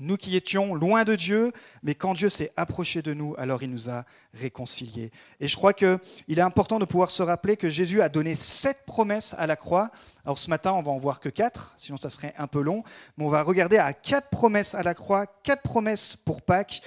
nous 0.00 0.16
qui 0.16 0.36
étions 0.36 0.74
loin 0.74 1.04
de 1.04 1.14
Dieu, 1.14 1.52
mais 1.82 1.94
quand 1.94 2.14
Dieu 2.14 2.28
s'est 2.28 2.52
approché 2.56 3.02
de 3.02 3.12
nous, 3.12 3.34
alors 3.36 3.62
il 3.62 3.70
nous 3.70 3.90
a 3.90 4.04
réconciliés. 4.32 5.10
Et 5.38 5.48
je 5.48 5.56
crois 5.56 5.74
qu'il 5.74 5.98
est 6.28 6.40
important 6.40 6.78
de 6.78 6.84
pouvoir 6.84 7.10
se 7.10 7.22
rappeler 7.22 7.56
que 7.56 7.68
Jésus 7.68 8.00
a 8.00 8.08
donné 8.08 8.34
sept 8.34 8.84
promesses 8.86 9.34
à 9.38 9.46
la 9.46 9.56
croix. 9.56 9.90
Alors 10.24 10.38
ce 10.38 10.48
matin, 10.48 10.72
on 10.72 10.82
va 10.82 10.90
en 10.90 10.98
voir 10.98 11.20
que 11.20 11.28
quatre, 11.28 11.74
sinon 11.76 11.98
ça 11.98 12.10
serait 12.10 12.34
un 12.38 12.46
peu 12.46 12.60
long, 12.60 12.82
mais 13.16 13.24
on 13.24 13.28
va 13.28 13.42
regarder 13.42 13.76
à 13.76 13.92
quatre 13.92 14.30
promesses 14.30 14.74
à 14.74 14.82
la 14.82 14.94
croix, 14.94 15.26
quatre 15.26 15.62
promesses 15.62 16.16
pour 16.16 16.42
Pâques, 16.42 16.82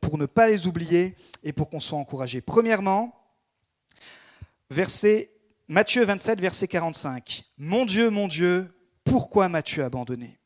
pour 0.00 0.18
ne 0.18 0.26
pas 0.26 0.48
les 0.48 0.66
oublier 0.66 1.14
et 1.42 1.52
pour 1.52 1.68
qu'on 1.68 1.80
soit 1.80 1.98
encouragé. 1.98 2.40
Premièrement, 2.40 3.14
verset, 4.68 5.30
Matthieu 5.68 6.04
27, 6.04 6.40
verset 6.40 6.68
45. 6.68 7.44
Mon 7.56 7.86
Dieu, 7.86 8.10
mon 8.10 8.28
Dieu, 8.28 8.74
pourquoi 9.04 9.48
m'as-tu 9.48 9.82
abandonné? 9.82 10.39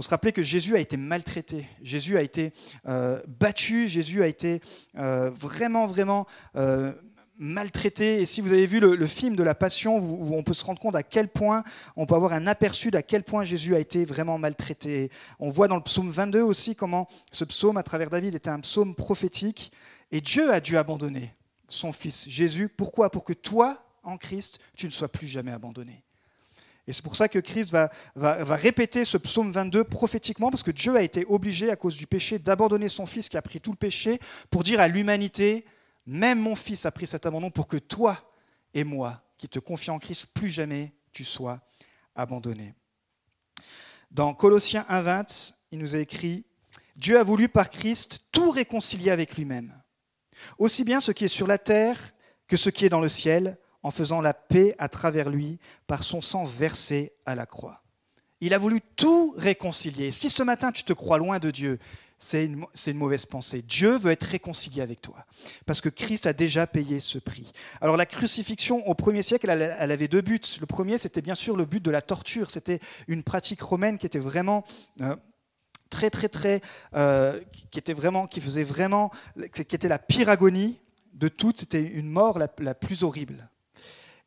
Faut 0.00 0.04
se 0.04 0.08
rappeler 0.08 0.32
que 0.32 0.42
Jésus 0.42 0.76
a 0.76 0.78
été 0.78 0.96
maltraité, 0.96 1.68
Jésus 1.82 2.16
a 2.16 2.22
été 2.22 2.54
euh, 2.88 3.20
battu, 3.38 3.86
Jésus 3.86 4.22
a 4.22 4.28
été 4.28 4.62
euh, 4.96 5.28
vraiment, 5.28 5.86
vraiment 5.86 6.26
euh, 6.56 6.90
maltraité. 7.36 8.22
Et 8.22 8.24
si 8.24 8.40
vous 8.40 8.50
avez 8.50 8.64
vu 8.64 8.80
le, 8.80 9.04
film 9.04 9.36
de 9.36 9.42
la 9.42 9.54
Passion, 9.54 9.96
on 9.98 10.42
peut 10.42 10.54
se 10.54 10.64
rendre 10.64 10.80
compte 10.80 10.96
à 10.96 11.02
quel 11.02 11.28
point, 11.28 11.64
on 11.96 12.06
peut 12.06 12.14
avoir 12.14 12.32
un 12.32 12.46
aperçu 12.46 12.90
d'à 12.90 13.02
quel 13.02 13.24
point 13.24 13.44
Jésus 13.44 13.76
a 13.76 13.78
été 13.78 14.06
vraiment 14.06 14.38
maltraité. 14.38 15.10
On 15.38 15.50
voit 15.50 15.68
dans 15.68 15.76
le 15.76 15.82
psaume 15.82 16.08
22 16.08 16.40
aussi 16.40 16.74
comment 16.74 17.06
ce 17.30 17.44
psaume, 17.44 17.76
à 17.76 17.82
travers 17.82 18.08
David, 18.08 18.34
était 18.34 18.48
un 18.48 18.60
psaume 18.60 18.94
prophétique. 18.94 19.70
Et 20.12 20.22
Dieu 20.22 20.50
a 20.50 20.60
dû 20.60 20.78
abandonner 20.78 21.34
son 21.68 21.92
fils 21.92 22.26
Jésus. 22.26 22.70
Pourquoi? 22.70 23.10
Pour 23.10 23.24
que 23.24 23.34
toi, 23.34 23.76
en 24.02 24.16
Christ, 24.16 24.60
tu 24.74 24.86
ne 24.86 24.92
sois 24.92 25.08
plus 25.08 25.26
jamais 25.26 25.52
abandonné. 25.52 26.02
Et 26.90 26.92
c'est 26.92 27.04
pour 27.04 27.14
ça 27.14 27.28
que 27.28 27.38
Christ 27.38 27.70
va, 27.70 27.88
répéter 28.56 29.04
ce 29.04 29.16
psaume 29.16 29.52
22 29.52 29.84
prophétiquement, 29.84 30.50
parce 30.50 30.64
que 30.64 30.72
Dieu 30.72 30.96
a 30.96 31.02
été 31.02 31.24
obligé, 31.28 31.70
à 31.70 31.76
cause 31.76 31.96
du 31.96 32.04
péché, 32.04 32.40
d'abandonner 32.40 32.88
son 32.88 33.06
Fils 33.06 33.28
qui 33.28 33.36
a 33.36 33.42
pris 33.42 33.60
tout 33.60 33.70
le 33.70 33.76
péché, 33.76 34.18
pour 34.50 34.64
dire 34.64 34.80
à 34.80 34.88
l'humanité, 34.88 35.64
même 36.04 36.40
mon 36.40 36.56
Fils 36.56 36.86
a 36.86 36.90
pris 36.90 37.06
cet 37.06 37.26
abandon 37.26 37.52
pour 37.52 37.68
que 37.68 37.76
toi 37.76 38.34
et 38.74 38.82
moi, 38.82 39.22
qui 39.38 39.48
te 39.48 39.60
confions 39.60 39.94
en 39.94 39.98
Christ, 40.00 40.26
plus 40.34 40.48
jamais 40.48 40.92
tu 41.12 41.24
sois 41.24 41.60
abandonné. 42.16 42.74
Dans 44.10 44.34
Colossiens 44.34 44.84
1.20, 44.90 45.52
il 45.70 45.78
nous 45.78 45.94
a 45.94 46.00
écrit, 46.00 46.44
Dieu 46.96 47.20
a 47.20 47.22
voulu 47.22 47.48
par 47.48 47.70
Christ 47.70 48.24
tout 48.32 48.50
réconcilier 48.50 49.12
avec 49.12 49.36
lui-même, 49.36 49.80
aussi 50.58 50.82
bien 50.82 50.98
ce 50.98 51.12
qui 51.12 51.26
est 51.26 51.28
sur 51.28 51.46
la 51.46 51.58
terre 51.58 52.00
que 52.48 52.56
ce 52.56 52.68
qui 52.68 52.84
est 52.84 52.88
dans 52.88 53.00
le 53.00 53.06
ciel, 53.06 53.59
en 53.82 53.90
faisant 53.90 54.20
la 54.20 54.34
paix 54.34 54.74
à 54.78 54.88
travers 54.88 55.30
lui 55.30 55.58
par 55.86 56.02
son 56.04 56.20
sang 56.20 56.44
versé 56.44 57.12
à 57.26 57.34
la 57.34 57.46
croix. 57.46 57.82
Il 58.40 58.54
a 58.54 58.58
voulu 58.58 58.80
tout 58.96 59.34
réconcilier. 59.36 60.12
Si 60.12 60.30
ce 60.30 60.42
matin 60.42 60.72
tu 60.72 60.84
te 60.84 60.92
crois 60.92 61.18
loin 61.18 61.38
de 61.38 61.50
Dieu, 61.50 61.78
c'est 62.20 62.44
une, 62.44 62.66
mauvaise 62.94 63.24
pensée. 63.24 63.62
Dieu 63.62 63.96
veut 63.96 64.12
être 64.12 64.24
réconcilié 64.24 64.82
avec 64.82 65.00
toi, 65.00 65.24
parce 65.64 65.80
que 65.80 65.88
Christ 65.88 66.26
a 66.26 66.34
déjà 66.34 66.66
payé 66.66 67.00
ce 67.00 67.18
prix. 67.18 67.52
Alors 67.80 67.96
la 67.96 68.06
crucifixion 68.06 68.86
au 68.86 68.94
premier 68.94 69.22
siècle, 69.22 69.48
elle, 69.48 69.90
avait 69.90 70.08
deux 70.08 70.20
buts. 70.20 70.40
Le 70.60 70.66
premier, 70.66 70.98
c'était 70.98 71.22
bien 71.22 71.34
sûr 71.34 71.56
le 71.56 71.64
but 71.64 71.82
de 71.82 71.90
la 71.90 72.02
torture. 72.02 72.50
C'était 72.50 72.80
une 73.08 73.22
pratique 73.22 73.62
romaine 73.62 73.98
qui 73.98 74.06
était 74.06 74.18
vraiment... 74.18 74.64
Euh, 75.00 75.16
très 75.88 76.08
très 76.08 76.28
très 76.28 76.60
euh, 76.94 77.40
qui 77.72 77.76
était 77.80 77.94
vraiment 77.94 78.28
qui 78.28 78.40
faisait 78.40 78.62
vraiment 78.62 79.10
qui 79.52 79.62
était 79.62 79.88
la 79.88 79.98
pire 79.98 80.28
agonie 80.28 80.80
de 81.14 81.26
toutes 81.26 81.58
c'était 81.58 81.82
une 81.82 82.08
mort 82.08 82.38
la 82.38 82.74
plus 82.74 83.02
horrible 83.02 83.50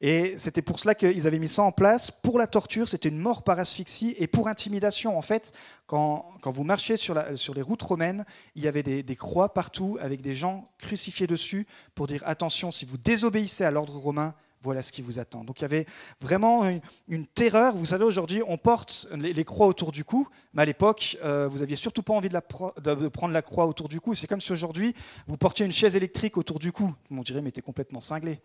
et 0.06 0.38
c'était 0.38 0.62
pour 0.62 0.80
cela 0.80 0.96
qu'ils 0.96 1.28
avaient 1.28 1.40
mis 1.40 1.48
ça 1.48 1.64
en 1.64 1.72
place. 1.72 2.12
Pour 2.12 2.38
la 2.38 2.46
torture, 2.46 2.90
c'était 2.90 3.08
une 3.08 3.18
mort 3.18 3.42
par 3.42 3.58
asphyxie. 3.58 4.14
Et 4.18 4.28
pour 4.28 4.50
intimidation, 4.50 5.18
en 5.18 5.22
fait, 5.22 5.54
quand, 5.88 6.26
quand 6.42 6.52
vous 6.52 6.66
marchiez 6.66 6.98
sur, 6.98 7.14
la, 7.14 7.38
sur, 7.38 7.54
les 7.54 7.62
routes 7.62 7.82
romaines, 7.84 8.26
il 8.56 8.64
y 8.64 8.68
avait 8.68 8.84
des, 8.84 9.02
des, 9.02 9.16
croix 9.16 9.54
partout 9.54 9.98
avec 10.02 10.22
des 10.22 10.34
gens 10.34 10.70
crucifiés 10.78 11.26
dessus 11.26 11.66
pour 11.96 12.08
dire 12.08 12.22
attention, 12.26 12.70
si 12.70 12.84
vous 12.84 12.98
désobéissez 12.98 13.64
à 13.64 13.72
l'ordre 13.72 13.96
romain, 13.96 14.36
voilà 14.62 14.82
ce 14.82 14.92
qui 14.92 15.02
vous 15.02 15.20
attend. 15.20 15.46
Donc 15.46 15.60
il 15.60 15.62
y 15.62 15.66
avait 15.66 15.86
vraiment 16.20 16.70
une, 17.08 17.26
terreur. 17.28 17.74
Vous 17.74 17.86
savez, 17.86 18.04
aujourd'hui, 18.04 18.42
on 18.46 18.58
porte 18.58 19.08
les, 19.14 19.46
croix 19.46 19.68
autour 19.68 19.94
du 19.94 20.04
cou, 20.04 20.28
mais 20.54 20.64
à 20.64 20.66
l'époque, 20.66 21.18
euh, 21.24 21.48
vous 21.48 21.62
aviez 21.62 21.78
surtout 21.78 22.04
pas 22.04 22.14
envie 22.14 22.28
de, 22.28 22.40
de, 22.82 23.08
prendre 23.08 23.34
la 23.34 23.42
croix 23.42 23.68
autour 23.68 23.88
du 23.88 24.02
cou. 24.02 24.16
C'est 24.16 24.28
comme 24.28 24.42
si 24.42 24.52
aujourd'hui, 24.52 24.96
vous 25.28 25.38
portiez 25.38 25.66
une 25.66 25.72
chaise 25.72 25.96
électrique 25.96 26.36
autour 26.36 26.60
du 26.60 26.74
cou. 26.74 26.94
On 27.10 27.22
dirait, 27.22 27.42
mais 27.42 27.52
t'es 27.52 27.62
complètement 27.62 28.02
cinglé. 28.02 28.42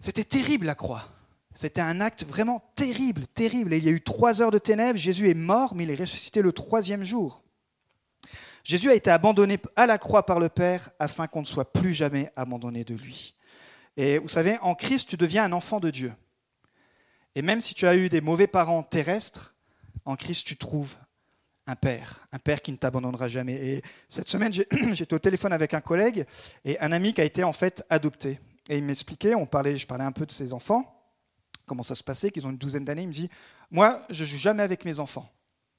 C'était 0.00 0.24
terrible 0.24 0.66
la 0.66 0.74
croix. 0.74 1.04
C'était 1.54 1.80
un 1.80 2.00
acte 2.00 2.24
vraiment 2.24 2.70
terrible, 2.74 3.26
terrible. 3.26 3.72
Et 3.72 3.78
il 3.78 3.84
y 3.84 3.88
a 3.88 3.92
eu 3.92 4.02
trois 4.02 4.42
heures 4.42 4.50
de 4.50 4.58
ténèbres. 4.58 4.98
Jésus 4.98 5.30
est 5.30 5.34
mort, 5.34 5.74
mais 5.74 5.84
il 5.84 5.90
est 5.90 5.94
ressuscité 5.94 6.42
le 6.42 6.52
troisième 6.52 7.02
jour. 7.02 7.42
Jésus 8.62 8.90
a 8.90 8.94
été 8.94 9.10
abandonné 9.10 9.58
à 9.76 9.86
la 9.86 9.96
croix 9.96 10.26
par 10.26 10.40
le 10.40 10.48
Père 10.48 10.90
afin 10.98 11.26
qu'on 11.28 11.40
ne 11.40 11.46
soit 11.46 11.72
plus 11.72 11.94
jamais 11.94 12.30
abandonné 12.36 12.84
de 12.84 12.94
lui. 12.94 13.34
Et 13.96 14.18
vous 14.18 14.28
savez, 14.28 14.58
en 14.60 14.74
Christ, 14.74 15.08
tu 15.08 15.16
deviens 15.16 15.44
un 15.44 15.52
enfant 15.52 15.80
de 15.80 15.90
Dieu. 15.90 16.12
Et 17.34 17.42
même 17.42 17.60
si 17.60 17.74
tu 17.74 17.86
as 17.86 17.96
eu 17.96 18.08
des 18.08 18.20
mauvais 18.20 18.46
parents 18.46 18.82
terrestres, 18.82 19.54
en 20.04 20.16
Christ, 20.16 20.46
tu 20.46 20.56
trouves 20.56 20.96
un 21.66 21.76
père, 21.76 22.26
un 22.32 22.38
père 22.38 22.60
qui 22.60 22.72
ne 22.72 22.76
t'abandonnera 22.76 23.28
jamais. 23.28 23.54
Et 23.54 23.82
cette 24.08 24.28
semaine, 24.28 24.52
j'étais 24.92 25.14
au 25.14 25.18
téléphone 25.18 25.52
avec 25.52 25.72
un 25.72 25.80
collègue 25.80 26.26
et 26.64 26.78
un 26.80 26.92
ami 26.92 27.14
qui 27.14 27.20
a 27.20 27.24
été 27.24 27.44
en 27.44 27.52
fait 27.52 27.84
adopté. 27.88 28.40
Et 28.68 28.78
il 28.78 28.84
m'expliquait, 28.84 29.34
on 29.34 29.46
parlait, 29.46 29.76
je 29.76 29.86
parlais 29.86 30.04
un 30.04 30.12
peu 30.12 30.26
de 30.26 30.32
ses 30.32 30.52
enfants, 30.52 30.92
comment 31.66 31.82
ça 31.82 31.94
se 31.94 32.02
passait, 32.02 32.30
qu'ils 32.30 32.46
ont 32.46 32.50
une 32.50 32.58
douzaine 32.58 32.84
d'années. 32.84 33.02
Il 33.02 33.08
me 33.08 33.12
dit, 33.12 33.30
moi, 33.70 34.04
je 34.10 34.24
joue 34.24 34.38
jamais 34.38 34.62
avec 34.62 34.84
mes 34.84 34.98
enfants. 34.98 35.30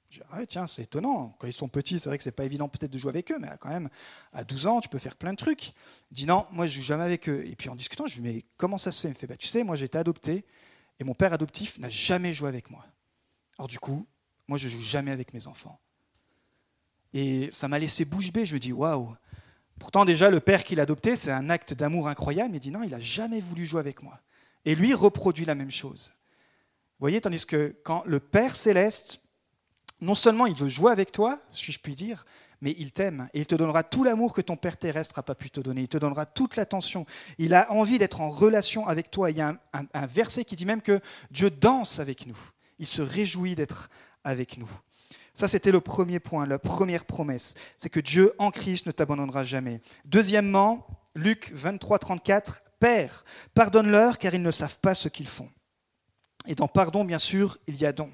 Je 0.09 0.19
dis, 0.19 0.25
ah 0.31 0.45
tiens, 0.45 0.67
c'est 0.67 0.83
étonnant. 0.83 1.35
Quand 1.37 1.47
ils 1.47 1.53
sont 1.53 1.67
petits, 1.67 1.99
c'est 1.99 2.07
vrai 2.07 2.17
que 2.17 2.23
c'est 2.23 2.31
pas 2.31 2.45
évident 2.45 2.69
peut-être 2.69 2.91
de 2.91 2.97
jouer 2.97 3.09
avec 3.09 3.29
eux, 3.31 3.37
mais 3.39 3.49
quand 3.59 3.69
même, 3.69 3.89
à 4.31 4.45
12 4.45 4.67
ans, 4.67 4.79
tu 4.79 4.87
peux 4.87 4.99
faire 4.99 5.17
plein 5.17 5.31
de 5.31 5.37
trucs. 5.37 5.73
Il 6.11 6.15
dit, 6.15 6.25
non, 6.25 6.45
moi, 6.51 6.65
je 6.65 6.75
joue 6.79 6.81
jamais 6.81 7.03
avec 7.03 7.27
eux. 7.27 7.45
Et 7.45 7.55
puis 7.57 7.67
en 7.67 7.75
discutant, 7.75 8.07
je 8.07 8.15
lui 8.15 8.21
dis, 8.21 8.35
mais 8.35 8.45
comment 8.55 8.77
ça 8.77 8.91
se 8.91 9.01
fait? 9.01 9.09
Il 9.09 9.11
me 9.11 9.15
fait, 9.15 9.27
bah, 9.27 9.35
tu 9.35 9.47
sais, 9.47 9.63
moi, 9.63 9.75
j'ai 9.75 9.85
été 9.85 9.97
adopté 9.97 10.45
et 10.99 11.03
mon 11.03 11.13
père 11.13 11.33
adoptif 11.33 11.77
n'a 11.79 11.89
jamais 11.89 12.33
joué 12.33 12.47
avec 12.47 12.71
moi. 12.71 12.85
Alors 13.57 13.67
du 13.67 13.79
coup, 13.79 14.07
moi, 14.47 14.57
je 14.57 14.69
joue 14.69 14.79
jamais 14.79 15.11
avec 15.11 15.33
mes 15.33 15.47
enfants. 15.47 15.79
Et 17.13 17.49
ça 17.51 17.67
m'a 17.67 17.79
laissé 17.79 18.05
bouche 18.05 18.31
bée. 18.31 18.45
Je 18.45 18.53
me 18.53 18.59
dis, 18.59 18.71
waouh. 18.71 19.15
Pourtant, 19.79 20.05
déjà, 20.05 20.29
le 20.29 20.39
père 20.39 20.63
qui 20.63 20.79
adopté, 20.79 21.15
c'est 21.15 21.31
un 21.31 21.49
acte 21.49 21.73
d'amour 21.73 22.07
incroyable. 22.07 22.55
Il 22.55 22.59
dit, 22.59 22.71
non, 22.71 22.83
il 22.83 22.91
n'a 22.91 22.99
jamais 22.99 23.39
voulu 23.39 23.65
jouer 23.65 23.79
avec 23.79 24.01
moi. 24.01 24.19
Et 24.65 24.75
lui 24.75 24.93
reproduit 24.93 25.45
la 25.45 25.55
même 25.55 25.71
chose. 25.71 26.13
Vous 26.99 27.03
voyez, 27.03 27.21
tandis 27.21 27.45
que 27.45 27.75
quand 27.83 28.03
le 28.05 28.19
Père 28.19 28.55
céleste 28.55 29.21
non 30.01 30.15
seulement 30.15 30.45
il 30.45 30.55
veut 30.55 30.69
jouer 30.69 30.91
avec 30.91 31.11
toi, 31.11 31.39
si 31.51 31.71
je 31.71 31.79
puis 31.79 31.95
dire, 31.95 32.25
mais 32.61 32.75
il 32.77 32.91
t'aime 32.91 33.29
et 33.33 33.39
il 33.39 33.47
te 33.47 33.55
donnera 33.55 33.83
tout 33.83 34.03
l'amour 34.03 34.33
que 34.33 34.41
ton 34.41 34.57
Père 34.57 34.77
terrestre 34.77 35.15
n'a 35.17 35.23
pas 35.23 35.35
pu 35.35 35.49
te 35.49 35.59
donner. 35.59 35.81
Il 35.81 35.87
te 35.87 35.97
donnera 35.97 36.25
toute 36.25 36.55
l'attention. 36.55 37.05
Il 37.37 37.53
a 37.53 37.71
envie 37.71 37.99
d'être 37.99 38.21
en 38.21 38.29
relation 38.29 38.87
avec 38.87 39.11
toi. 39.11 39.31
Il 39.31 39.37
y 39.37 39.41
a 39.41 39.55
un, 39.73 40.05
verset 40.07 40.45
qui 40.45 40.55
dit 40.55 40.65
même 40.65 40.81
que 40.81 40.99
Dieu 41.31 41.49
danse 41.49 41.99
avec 41.99 42.25
nous. 42.25 42.37
Il 42.79 42.87
se 42.87 43.01
réjouit 43.01 43.55
d'être 43.55 43.89
avec 44.23 44.57
nous. 44.57 44.69
Ça, 45.37 45.47
c'était 45.47 45.71
le 45.71 45.81
premier 45.81 46.19
point, 46.19 46.47
la 46.47 46.57
première 46.57 47.05
promesse. 47.05 47.53
C'est 47.77 47.91
que 47.91 47.99
Dieu 47.99 48.33
en 48.39 48.49
Christ 48.49 48.87
ne 48.87 48.91
t'abandonnera 48.91 49.43
jamais. 49.43 49.81
Deuxièmement, 50.03 50.87
Luc 51.13 51.51
23, 51.53 51.99
34, 51.99 52.63
Père, 52.79 53.23
pardonne-leur 53.53 54.17
car 54.17 54.33
ils 54.33 54.41
ne 54.41 54.49
savent 54.49 54.79
pas 54.79 54.95
ce 54.95 55.09
qu'ils 55.09 55.27
font. 55.27 55.51
Et 56.47 56.55
dans 56.55 56.67
pardon, 56.67 57.05
bien 57.05 57.19
sûr, 57.19 57.59
il 57.67 57.75
y 57.75 57.85
a 57.85 57.91
don. 57.91 58.09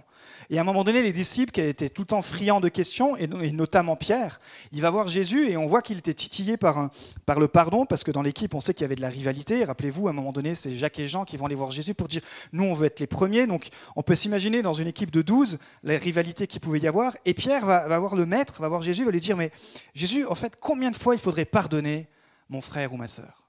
Et 0.53 0.60
à 0.60 0.62
un 0.62 0.65
moment 0.65 0.83
donné, 0.83 1.01
les 1.01 1.13
disciples, 1.13 1.51
qui 1.51 1.62
étaient 1.62 1.89
tout 1.89 2.03
le 2.03 2.05
temps 2.05 2.22
friands 2.22 2.60
de 2.60 2.69
questions, 2.69 3.17
et 3.17 3.25
notamment 3.25 3.95
Pierre, 3.95 4.39
il 4.72 4.81
va 4.81 4.91
voir 4.91 5.07
Jésus 5.07 5.50
et 5.50 5.57
on 5.57 5.65
voit 5.65 5.81
qu'il 5.81 5.98
était 5.98 6.13
titillé 6.13 6.57
par, 6.57 6.91
le 7.39 7.48
pardon, 7.48 7.88
parce 7.88 8.03
que 8.03 8.12
dans 8.12 8.22
l'équipe, 8.22 8.53
on 8.53 8.62
sait 8.62 8.75
qu'il 8.75 8.83
y 8.83 8.86
avait 8.86 8.93
de 8.93 9.01
la 9.01 9.10
rivalité. 9.10 9.63
Rappelez-vous, 9.65 10.10
à 10.10 10.12
un 10.12 10.13
moment 10.13 10.31
donné, 10.31 10.53
c'est 10.53 10.69
Jacques 10.69 11.00
et 11.00 11.07
Jean 11.07 11.25
qui 11.25 11.38
vont 11.38 11.48
aller 11.48 11.55
voir 11.55 11.72
Jésus 11.72 11.95
pour 11.95 12.07
dire 12.07 12.22
Nous, 12.51 12.63
on 12.63 12.75
veut 12.75 12.86
être 12.86 13.00
les 13.00 13.07
premiers. 13.07 13.48
Donc, 13.48 13.69
on 13.95 14.03
peut 14.03 14.13
s'imaginer 14.13 14.62
dans 14.62 14.74
une 14.74 14.86
équipe 14.86 15.10
de 15.10 15.24
12 15.24 15.57
la 15.81 15.98
rivalité 15.98 16.45
qu'il 16.45 16.62
pouvait 16.62 16.81
y 16.81 16.88
avoir. 16.88 17.17
Et 17.25 17.33
Pierre 17.33 17.65
va, 17.65 17.88
va 17.88 17.98
voir 17.98 18.15
le 18.15 18.27
maître, 18.27 18.62
va 18.62 18.69
voir 18.69 18.83
Jésus, 18.83 19.05
va 19.05 19.10
lui 19.10 19.22
dire 19.22 19.36
Mais 19.36 19.50
Jésus, 19.95 20.24
en 20.27 20.36
fait, 20.36 20.53
combien 20.62 20.91
de 20.91 20.95
fois 20.95 21.15
il 21.15 21.19
faudrait 21.19 21.45
pardonner 21.45 22.07
mon 22.48 22.62
frère 22.62 22.93
ou 22.93 22.98
ma 22.98 23.07
sœur? 23.07 23.48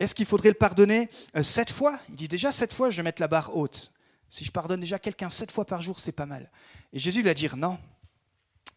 Est-ce 0.00 0.14
qu'il 0.14 0.24
faudrait 0.24 0.48
le 0.48 0.54
pardonner 0.54 1.10
euh, 1.36 1.42
sept 1.42 1.70
fois? 1.70 1.98
Il 2.08 2.14
dit 2.14 2.28
Déjà, 2.28 2.50
sept 2.50 2.72
fois, 2.72 2.88
je 2.88 2.96
vais 2.96 3.02
mettre 3.02 3.20
la 3.20 3.28
barre 3.28 3.54
haute. 3.54 3.92
Si 4.30 4.44
je 4.44 4.50
pardonne 4.50 4.80
déjà 4.80 4.98
quelqu'un 4.98 5.30
sept 5.30 5.50
fois 5.50 5.64
par 5.64 5.80
jour, 5.80 6.00
c'est 6.00 6.12
pas 6.12 6.26
mal. 6.26 6.50
Et 6.92 6.98
Jésus 6.98 7.22
lui 7.22 7.30
a 7.30 7.34
dit 7.34 7.48
non, 7.56 7.78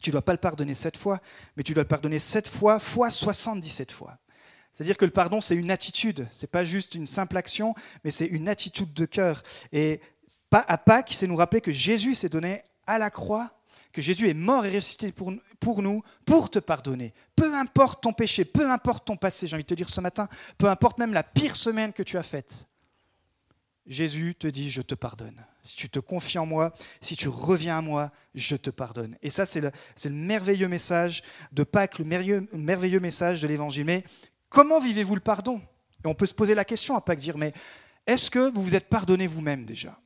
tu 0.02 0.10
ne 0.10 0.14
dois 0.14 0.22
pas 0.24 0.32
le 0.32 0.38
pardonner 0.38 0.74
sept 0.74 0.98
fois, 0.98 1.20
mais 1.56 1.64
tu 1.64 1.74
dois 1.74 1.84
le 1.84 1.88
pardonner 1.88 2.20
sept 2.20 2.48
fois, 2.48 2.80
fois 2.80 3.12
77 3.12 3.92
fois. 3.92 4.18
C'est-à-dire 4.74 4.98
que 4.98 5.06
le 5.06 5.12
pardon, 5.12 5.42
c'est 5.42 5.56
une 5.56 5.72
attitude, 5.72 6.28
c'est 6.32 6.50
pas 6.50 6.64
juste 6.64 6.96
une 6.96 7.08
simple 7.08 7.38
action, 7.38 7.76
mais 8.04 8.12
c'est 8.12 8.26
une 8.26 8.48
attitude 8.48 8.94
de 8.94 9.06
cœur. 9.06 9.44
Et 9.74 10.00
à 10.52 10.78
Pâques, 10.78 11.14
c'est 11.14 11.28
nous 11.28 11.36
rappeler 11.36 11.62
que 11.62 11.72
Jésus 11.72 12.16
s'est 12.16 12.30
donné 12.30 12.64
à 12.88 12.98
la 12.98 13.10
croix, 13.10 13.52
que 13.92 14.02
Jésus 14.02 14.30
est 14.30 14.34
mort 14.34 14.66
et 14.66 14.74
ressuscité 14.74 15.12
pour, 15.12 15.34
pour 15.60 15.82
nous, 15.82 16.02
pour 16.26 16.50
te 16.50 16.60
pardonner. 16.60 17.14
Peu 17.36 17.54
importe 17.54 18.02
ton 18.04 18.14
péché, 18.14 18.46
peu 18.46 18.70
importe 18.70 19.06
ton 19.06 19.18
passé, 19.18 19.48
j'ai 19.48 19.56
envie 19.56 19.64
de 19.64 19.68
te 19.68 19.74
dire 19.74 19.90
ce 19.90 20.00
matin, 20.02 20.30
peu 20.58 20.70
importe 20.70 20.98
même 21.00 21.14
la 21.14 21.24
pire 21.24 21.56
semaine 21.56 21.92
que 21.92 22.04
tu 22.04 22.18
as 22.18 22.24
faite, 22.24 22.66
Jésus 23.88 24.36
te 24.36 24.48
dit, 24.48 24.70
je 24.70 24.82
te 24.82 24.96
pardonne. 24.96 25.46
Si 25.64 25.76
tu 25.76 25.90
te 25.90 26.00
confies 26.00 26.40
en 26.40 26.46
moi, 26.46 26.74
si 27.02 27.16
tu 27.16 27.28
reviens 27.28 27.80
à 27.80 27.82
moi, 27.82 28.12
je 28.36 28.56
te 28.56 28.70
pardonne. 28.70 29.18
Et 29.22 29.30
ça, 29.30 29.46
c'est 29.46 29.62
le, 29.62 29.72
merveilleux 30.10 30.68
message 30.68 31.24
de 31.52 31.64
Pâques, 31.64 32.00
le 32.00 32.06
merveilleux, 32.06 33.00
message 33.00 33.42
de 33.42 33.48
l'Évangile. 33.48 33.86
Mais 33.86 34.04
comment 34.50 34.80
vivez-vous 34.80 35.16
le 35.16 35.22
pardon? 35.22 35.62
Et 36.04 36.08
on 36.08 36.16
peut 36.16 36.26
se 36.26 36.34
poser 36.34 36.56
la 36.56 36.66
question 36.66 36.96
à 36.96 37.02
Pâques, 37.02 37.20
dire, 37.20 37.38
mais 37.38 37.54
est-ce 38.08 38.32
que 38.32 38.52
vous 38.52 38.64
vous 38.64 38.76
êtes 38.76 38.90
pardonné 38.90 39.28
vous-même 39.28 39.66
déjà? 39.66 40.00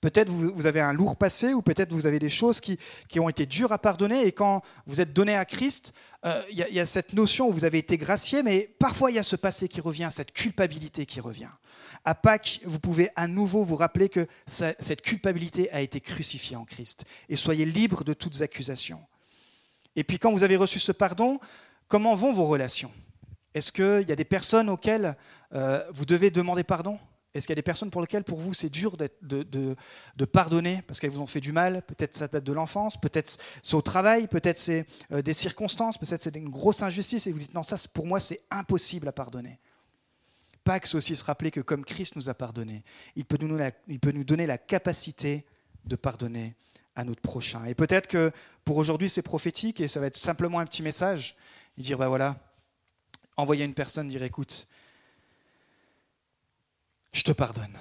Peut-être 0.00 0.30
vous, 0.30 0.50
vous 0.54 0.66
avez 0.66 0.80
un 0.80 0.92
lourd 0.92 1.16
passé 1.16 1.52
ou 1.52 1.60
peut-être 1.60 1.92
vous 1.92 2.06
avez 2.06 2.18
des 2.18 2.30
choses 2.30 2.60
qui, 2.60 2.78
ont 3.18 3.28
été 3.28 3.44
dures 3.44 3.72
à 3.72 3.78
pardonner 3.78 4.26
et 4.26 4.32
quand 4.32 4.62
vous 4.86 5.00
êtes 5.00 5.12
donné 5.12 5.36
à 5.36 5.44
Christ, 5.44 5.92
euh, 6.24 6.42
il 6.50 6.56
y, 6.56 6.80
a 6.80 6.86
cette 6.86 7.12
notion 7.12 7.48
où 7.48 7.52
vous 7.52 7.64
avez 7.64 7.78
été 7.78 7.98
gracié, 7.98 8.42
mais 8.42 8.74
parfois 8.78 9.10
il 9.10 9.16
y 9.16 9.18
a 9.18 9.22
ce 9.22 9.36
passé 9.36 9.68
qui 9.68 9.80
revient, 9.80 10.08
cette 10.10 10.32
culpabilité 10.32 11.04
qui 11.04 11.20
revient. 11.20 11.50
À 12.04 12.14
Pâques, 12.14 12.60
vous 12.64 12.80
pouvez 12.80 13.10
à 13.14 13.26
nouveau 13.26 13.62
vous 13.62 13.76
rappeler 13.76 14.08
que 14.08 14.26
cette 14.46 15.02
culpabilité 15.02 15.70
a 15.70 15.80
été 15.80 16.00
crucifiée 16.00 16.56
en 16.56 16.64
Christ. 16.64 17.04
Et 17.28 17.36
soyez 17.36 17.64
libres 17.64 18.04
de 18.04 18.14
toutes 18.14 18.40
accusations. 18.40 19.00
Et 19.96 20.04
puis 20.04 20.18
quand 20.18 20.32
vous 20.32 20.42
avez 20.42 20.56
reçu 20.56 20.78
ce 20.78 20.92
pardon, 20.92 21.38
comment 21.88 22.14
vont 22.14 22.32
vos 22.32 22.46
relations? 22.46 22.92
Est-ce 23.54 23.72
qu'il 23.72 24.08
y 24.08 24.12
a 24.12 24.16
des 24.16 24.24
personnes 24.24 24.70
auxquelles 24.70 25.16
euh, 25.52 25.84
vous 25.92 26.06
devez 26.06 26.30
demander 26.30 26.62
pardon? 26.62 26.98
Est-ce 27.34 27.46
qu'il 27.46 27.52
y 27.52 27.58
a 27.58 27.62
des 27.62 27.62
personnes 27.62 27.90
pour 27.90 28.00
lesquelles, 28.00 28.24
pour 28.24 28.40
vous, 28.40 28.54
c'est 28.54 28.68
dur 28.68 28.96
de, 28.96 29.76
pardonner 30.24 30.82
parce 30.86 30.98
qu'elles 30.98 31.10
vous 31.10 31.20
ont 31.20 31.28
fait 31.28 31.40
du 31.40 31.52
mal? 31.52 31.82
Peut-être 31.82 32.16
ça 32.16 32.26
date 32.26 32.42
de 32.42 32.52
l'enfance, 32.52 33.00
peut-être 33.00 33.36
c'est 33.62 33.74
au 33.76 33.82
travail, 33.82 34.26
peut-être 34.26 34.58
c'est 34.58 34.84
euh, 35.12 35.22
des 35.22 35.32
circonstances, 35.32 35.96
peut-être 35.96 36.22
c'est 36.22 36.34
une 36.34 36.48
grosse 36.48 36.82
injustice 36.82 37.26
et 37.26 37.32
vous 37.32 37.38
dites 37.38 37.54
non, 37.54 37.62
ça 37.62 37.76
pour 37.92 38.06
moi 38.06 38.18
c'est 38.18 38.40
impossible 38.50 39.06
à 39.06 39.12
pardonner. 39.12 39.60
Pax 40.64 40.94
aussi 40.94 41.16
se 41.16 41.24
rappeler 41.24 41.50
que 41.50 41.60
comme 41.60 41.84
Christ 41.84 42.16
nous 42.16 42.28
a 42.28 42.34
pardonné, 42.34 42.84
il 43.16 43.24
peut 43.24 43.38
nous, 43.40 43.58
il 43.88 44.00
peut 44.00 44.12
nous 44.12 44.24
donner 44.24 44.46
la 44.46 44.58
capacité 44.58 45.46
de 45.84 45.96
pardonner 45.96 46.54
à 46.94 47.04
notre 47.04 47.22
prochain. 47.22 47.64
Et 47.64 47.74
peut-être 47.74 48.08
que 48.08 48.30
pour 48.64 48.76
aujourd'hui 48.76 49.08
c'est 49.08 49.22
prophétique 49.22 49.80
et 49.80 49.88
ça 49.88 50.00
va 50.00 50.06
être 50.06 50.16
simplement 50.16 50.58
un 50.58 50.66
petit 50.66 50.82
message 50.82 51.36
et 51.78 51.82
dire, 51.82 51.98
ben 51.98 52.08
voilà, 52.08 52.36
envoyer 53.36 53.64
une 53.64 53.74
personne, 53.74 54.08
dire, 54.08 54.22
écoute, 54.22 54.68
je 57.12 57.22
te 57.22 57.32
pardonne. 57.32 57.76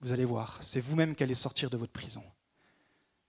Vous 0.00 0.12
allez 0.12 0.24
voir, 0.24 0.58
c'est 0.62 0.80
vous-même 0.80 1.14
qui 1.14 1.22
allez 1.22 1.34
sortir 1.34 1.70
de 1.70 1.76
votre 1.76 1.92
prison. 1.92 2.24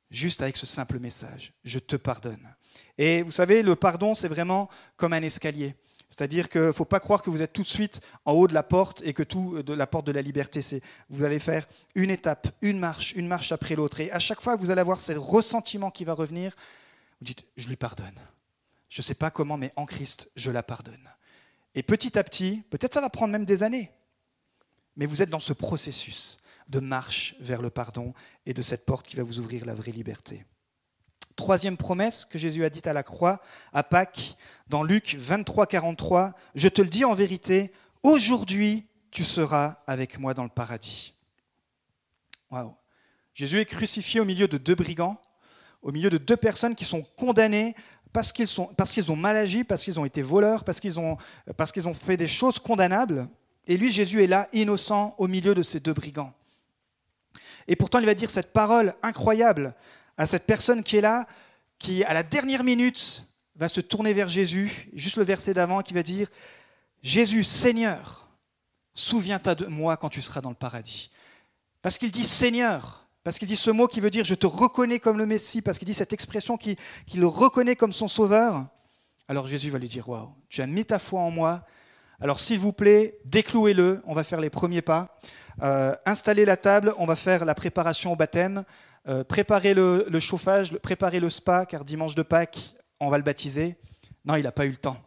Juste 0.09 0.41
avec 0.41 0.57
ce 0.57 0.65
simple 0.65 0.99
message, 0.99 1.53
je 1.63 1.79
te 1.79 1.95
pardonne. 1.95 2.53
Et 2.97 3.21
vous 3.21 3.31
savez, 3.31 3.61
le 3.61 3.75
pardon, 3.75 4.13
c'est 4.13 4.27
vraiment 4.27 4.69
comme 4.97 5.13
un 5.13 5.21
escalier. 5.21 5.75
C'est-à-dire 6.11 6.49
qu'il 6.49 6.61
ne 6.61 6.71
faut 6.73 6.83
pas 6.83 6.99
croire 6.99 7.21
que 7.21 7.29
vous 7.29 7.41
êtes 7.41 7.53
tout 7.53 7.61
de 7.61 7.67
suite 7.67 8.01
en 8.25 8.33
haut 8.33 8.47
de 8.47 8.53
la 8.53 8.63
porte 8.63 9.01
et 9.05 9.13
que 9.13 9.23
tout 9.23 9.63
de 9.63 9.73
la 9.73 9.87
porte 9.87 10.05
de 10.05 10.11
la 10.11 10.21
liberté, 10.21 10.61
c'est 10.61 10.81
vous 11.09 11.23
allez 11.23 11.39
faire 11.39 11.65
une 11.95 12.11
étape, 12.11 12.49
une 12.61 12.79
marche, 12.79 13.13
une 13.13 13.29
marche 13.29 13.53
après 13.53 13.75
l'autre. 13.75 14.01
Et 14.01 14.11
à 14.11 14.19
chaque 14.19 14.41
fois 14.41 14.57
que 14.57 14.61
vous 14.61 14.71
allez 14.71 14.81
avoir 14.81 14.99
ce 14.99 15.13
ressentiment 15.13 15.89
qui 15.89 16.03
va 16.03 16.11
revenir, 16.11 16.53
vous 17.21 17.25
dites 17.25 17.45
je 17.55 17.69
lui 17.69 17.77
pardonne. 17.77 18.19
Je 18.89 18.99
ne 18.99 19.03
sais 19.03 19.15
pas 19.15 19.31
comment, 19.31 19.55
mais 19.55 19.71
en 19.77 19.85
Christ, 19.85 20.29
je 20.35 20.51
la 20.51 20.63
pardonne. 20.63 21.09
Et 21.75 21.81
petit 21.81 22.19
à 22.19 22.25
petit, 22.25 22.61
peut-être 22.69 22.93
ça 22.93 22.99
va 22.99 23.09
prendre 23.09 23.31
même 23.31 23.45
des 23.45 23.63
années, 23.63 23.89
mais 24.97 25.05
vous 25.05 25.21
êtes 25.21 25.29
dans 25.29 25.39
ce 25.39 25.53
processus 25.53 26.39
de 26.67 26.81
marche 26.81 27.35
vers 27.39 27.61
le 27.61 27.69
pardon 27.69 28.13
et 28.45 28.53
de 28.53 28.61
cette 28.61 28.85
porte 28.85 29.07
qui 29.07 29.15
va 29.15 29.23
vous 29.23 29.39
ouvrir 29.39 29.65
la 29.65 29.73
vraie 29.73 29.91
liberté. 29.91 30.43
Troisième 31.41 31.75
promesse 31.75 32.23
que 32.23 32.37
Jésus 32.37 32.63
a 32.63 32.69
dite 32.69 32.85
à 32.85 32.93
la 32.93 33.01
croix, 33.01 33.41
à 33.73 33.81
Pâques, 33.81 34.37
dans 34.67 34.83
Luc 34.83 35.15
23, 35.17 35.65
43, 35.65 36.33
Je 36.53 36.67
te 36.67 36.83
le 36.83 36.87
dis 36.87 37.03
en 37.03 37.15
vérité, 37.15 37.71
aujourd'hui 38.03 38.85
tu 39.09 39.23
seras 39.23 39.77
avec 39.87 40.19
moi 40.19 40.35
dans 40.35 40.43
le 40.43 40.49
paradis. 40.49 41.15
Waouh. 42.51 42.75
Jésus 43.33 43.59
est 43.59 43.65
crucifié 43.65 44.19
au 44.19 44.23
milieu 44.23 44.47
de 44.47 44.59
deux 44.59 44.75
brigands, 44.75 45.19
au 45.81 45.91
milieu 45.91 46.11
de 46.11 46.19
deux 46.19 46.37
personnes 46.37 46.75
qui 46.75 46.85
sont 46.85 47.01
condamnées 47.17 47.73
parce 48.13 48.31
qu'ils, 48.31 48.47
parce 48.77 48.91
qu'ils 48.91 49.11
ont 49.11 49.15
mal 49.15 49.35
agi, 49.35 49.63
parce 49.63 49.83
qu'ils 49.83 49.99
ont 49.99 50.05
été 50.05 50.21
voleurs, 50.21 50.63
parce 50.63 50.79
qu'ils, 50.79 50.99
ont, 50.99 51.17
parce 51.57 51.71
qu'ils 51.71 51.87
ont 51.87 51.95
fait 51.95 52.17
des 52.17 52.27
choses 52.27 52.59
condamnables. 52.59 53.27
Et 53.65 53.77
lui, 53.77 53.91
Jésus 53.91 54.23
est 54.23 54.27
là, 54.27 54.47
innocent, 54.53 55.15
au 55.17 55.27
milieu 55.27 55.55
de 55.55 55.63
ces 55.63 55.79
deux 55.79 55.93
brigands. 55.93 56.35
Et 57.67 57.75
pourtant, 57.75 57.97
il 57.97 58.05
va 58.05 58.13
dire 58.13 58.29
cette 58.29 58.53
parole 58.53 58.93
incroyable 59.01 59.73
à 60.21 60.25
cette 60.25 60.45
personne 60.45 60.83
qui 60.83 60.97
est 60.97 61.01
là, 61.01 61.27
qui 61.79 62.03
à 62.03 62.13
la 62.13 62.23
dernière 62.23 62.63
minute 62.63 63.25
va 63.55 63.67
se 63.67 63.81
tourner 63.81 64.13
vers 64.13 64.29
Jésus, 64.29 64.89
juste 64.93 65.17
le 65.17 65.23
verset 65.23 65.53
d'avant 65.53 65.81
qui 65.81 65.93
va 65.93 66.03
dire, 66.03 66.27
Jésus, 67.03 67.43
Seigneur, 67.43 68.21
Souviens-toi 68.93 69.55
de 69.55 69.65
moi 69.67 69.95
quand 69.97 70.09
tu 70.09 70.21
seras 70.21 70.41
dans 70.41 70.49
le 70.49 70.55
paradis. 70.55 71.11
Parce 71.81 71.97
qu'il 71.97 72.11
dit 72.11 72.25
Seigneur, 72.25 73.07
parce 73.23 73.39
qu'il 73.39 73.47
dit 73.47 73.55
ce 73.55 73.71
mot 73.71 73.87
qui 73.87 73.99
veut 73.99 74.09
dire 74.09 74.25
je 74.25 74.35
te 74.35 74.47
reconnais 74.47 74.99
comme 74.99 75.17
le 75.17 75.25
Messie, 75.25 75.61
parce 75.61 75.79
qu'il 75.79 75.85
dit 75.85 75.93
cette 75.93 76.13
expression 76.13 76.57
qui, 76.57 76.77
le 77.15 77.27
reconnaît 77.27 77.75
comme 77.75 77.93
son 77.93 78.07
sauveur. 78.07 78.67
Alors 79.27 79.47
Jésus 79.47 79.69
va 79.69 79.79
lui 79.79 79.87
dire 79.87 80.09
Waouh, 80.09 80.29
tu 80.49 80.61
as 80.61 80.67
mis 80.67 80.85
ta 80.85 80.99
foi 80.99 81.21
en 81.21 81.31
moi. 81.31 81.63
Alors 82.19 82.39
s'il 82.39 82.59
vous 82.59 82.73
plaît, 82.73 83.17
déclouez-le. 83.25 84.01
On 84.05 84.13
va 84.13 84.23
faire 84.23 84.41
les 84.41 84.49
premiers 84.49 84.81
pas. 84.81 85.17
Euh, 85.61 85.95
installez 86.05 86.45
la 86.45 86.57
table. 86.57 86.93
On 86.97 87.05
va 87.05 87.15
faire 87.15 87.45
la 87.45 87.55
préparation 87.55 88.11
au 88.11 88.15
baptême. 88.15 88.65
Euh, 89.07 89.23
préparez 89.23 89.73
le, 89.73 90.19
chauffage, 90.19 90.75
préparez 90.77 91.19
le 91.19 91.29
spa, 91.29 91.65
car 91.65 91.83
dimanche 91.83 92.15
de 92.15 92.21
Pâques, 92.21 92.75
on 92.99 93.09
va 93.09 93.17
le 93.17 93.23
baptiser. 93.23 93.75
Non, 94.25 94.35
il 94.35 94.43
n'a 94.43 94.51
pas 94.51 94.65
eu 94.65 94.71
le 94.71 94.77
temps. 94.77 94.97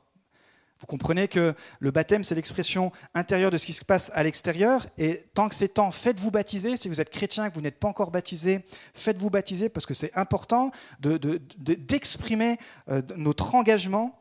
Vous 0.80 0.86
comprenez 0.86 1.28
que 1.28 1.54
le 1.78 1.90
baptême, 1.92 2.24
c'est 2.24 2.34
l'expression 2.34 2.90
intérieure 3.14 3.50
de 3.50 3.56
ce 3.56 3.64
qui 3.64 3.72
se 3.72 3.84
passe 3.84 4.10
à 4.12 4.22
l'extérieur. 4.24 4.86
Et 4.98 5.24
tant 5.32 5.48
que 5.48 5.54
c'est 5.54 5.68
temps, 5.68 5.92
faites-vous 5.92 6.30
baptiser. 6.30 6.76
Si 6.76 6.88
vous 6.88 7.00
êtes 7.00 7.10
chrétien, 7.10 7.48
que 7.48 7.54
vous 7.54 7.60
n'êtes 7.60 7.78
pas 7.78 7.88
encore 7.88 8.10
baptisé, 8.10 8.64
faites-vous 8.92 9.30
baptiser 9.30 9.68
parce 9.68 9.86
que 9.86 9.94
c'est 9.94 10.12
important 10.14 10.72
d'exprimer 10.98 12.58
de, 12.88 13.00
de, 13.00 13.14
notre 13.14 13.54
engagement. 13.54 14.20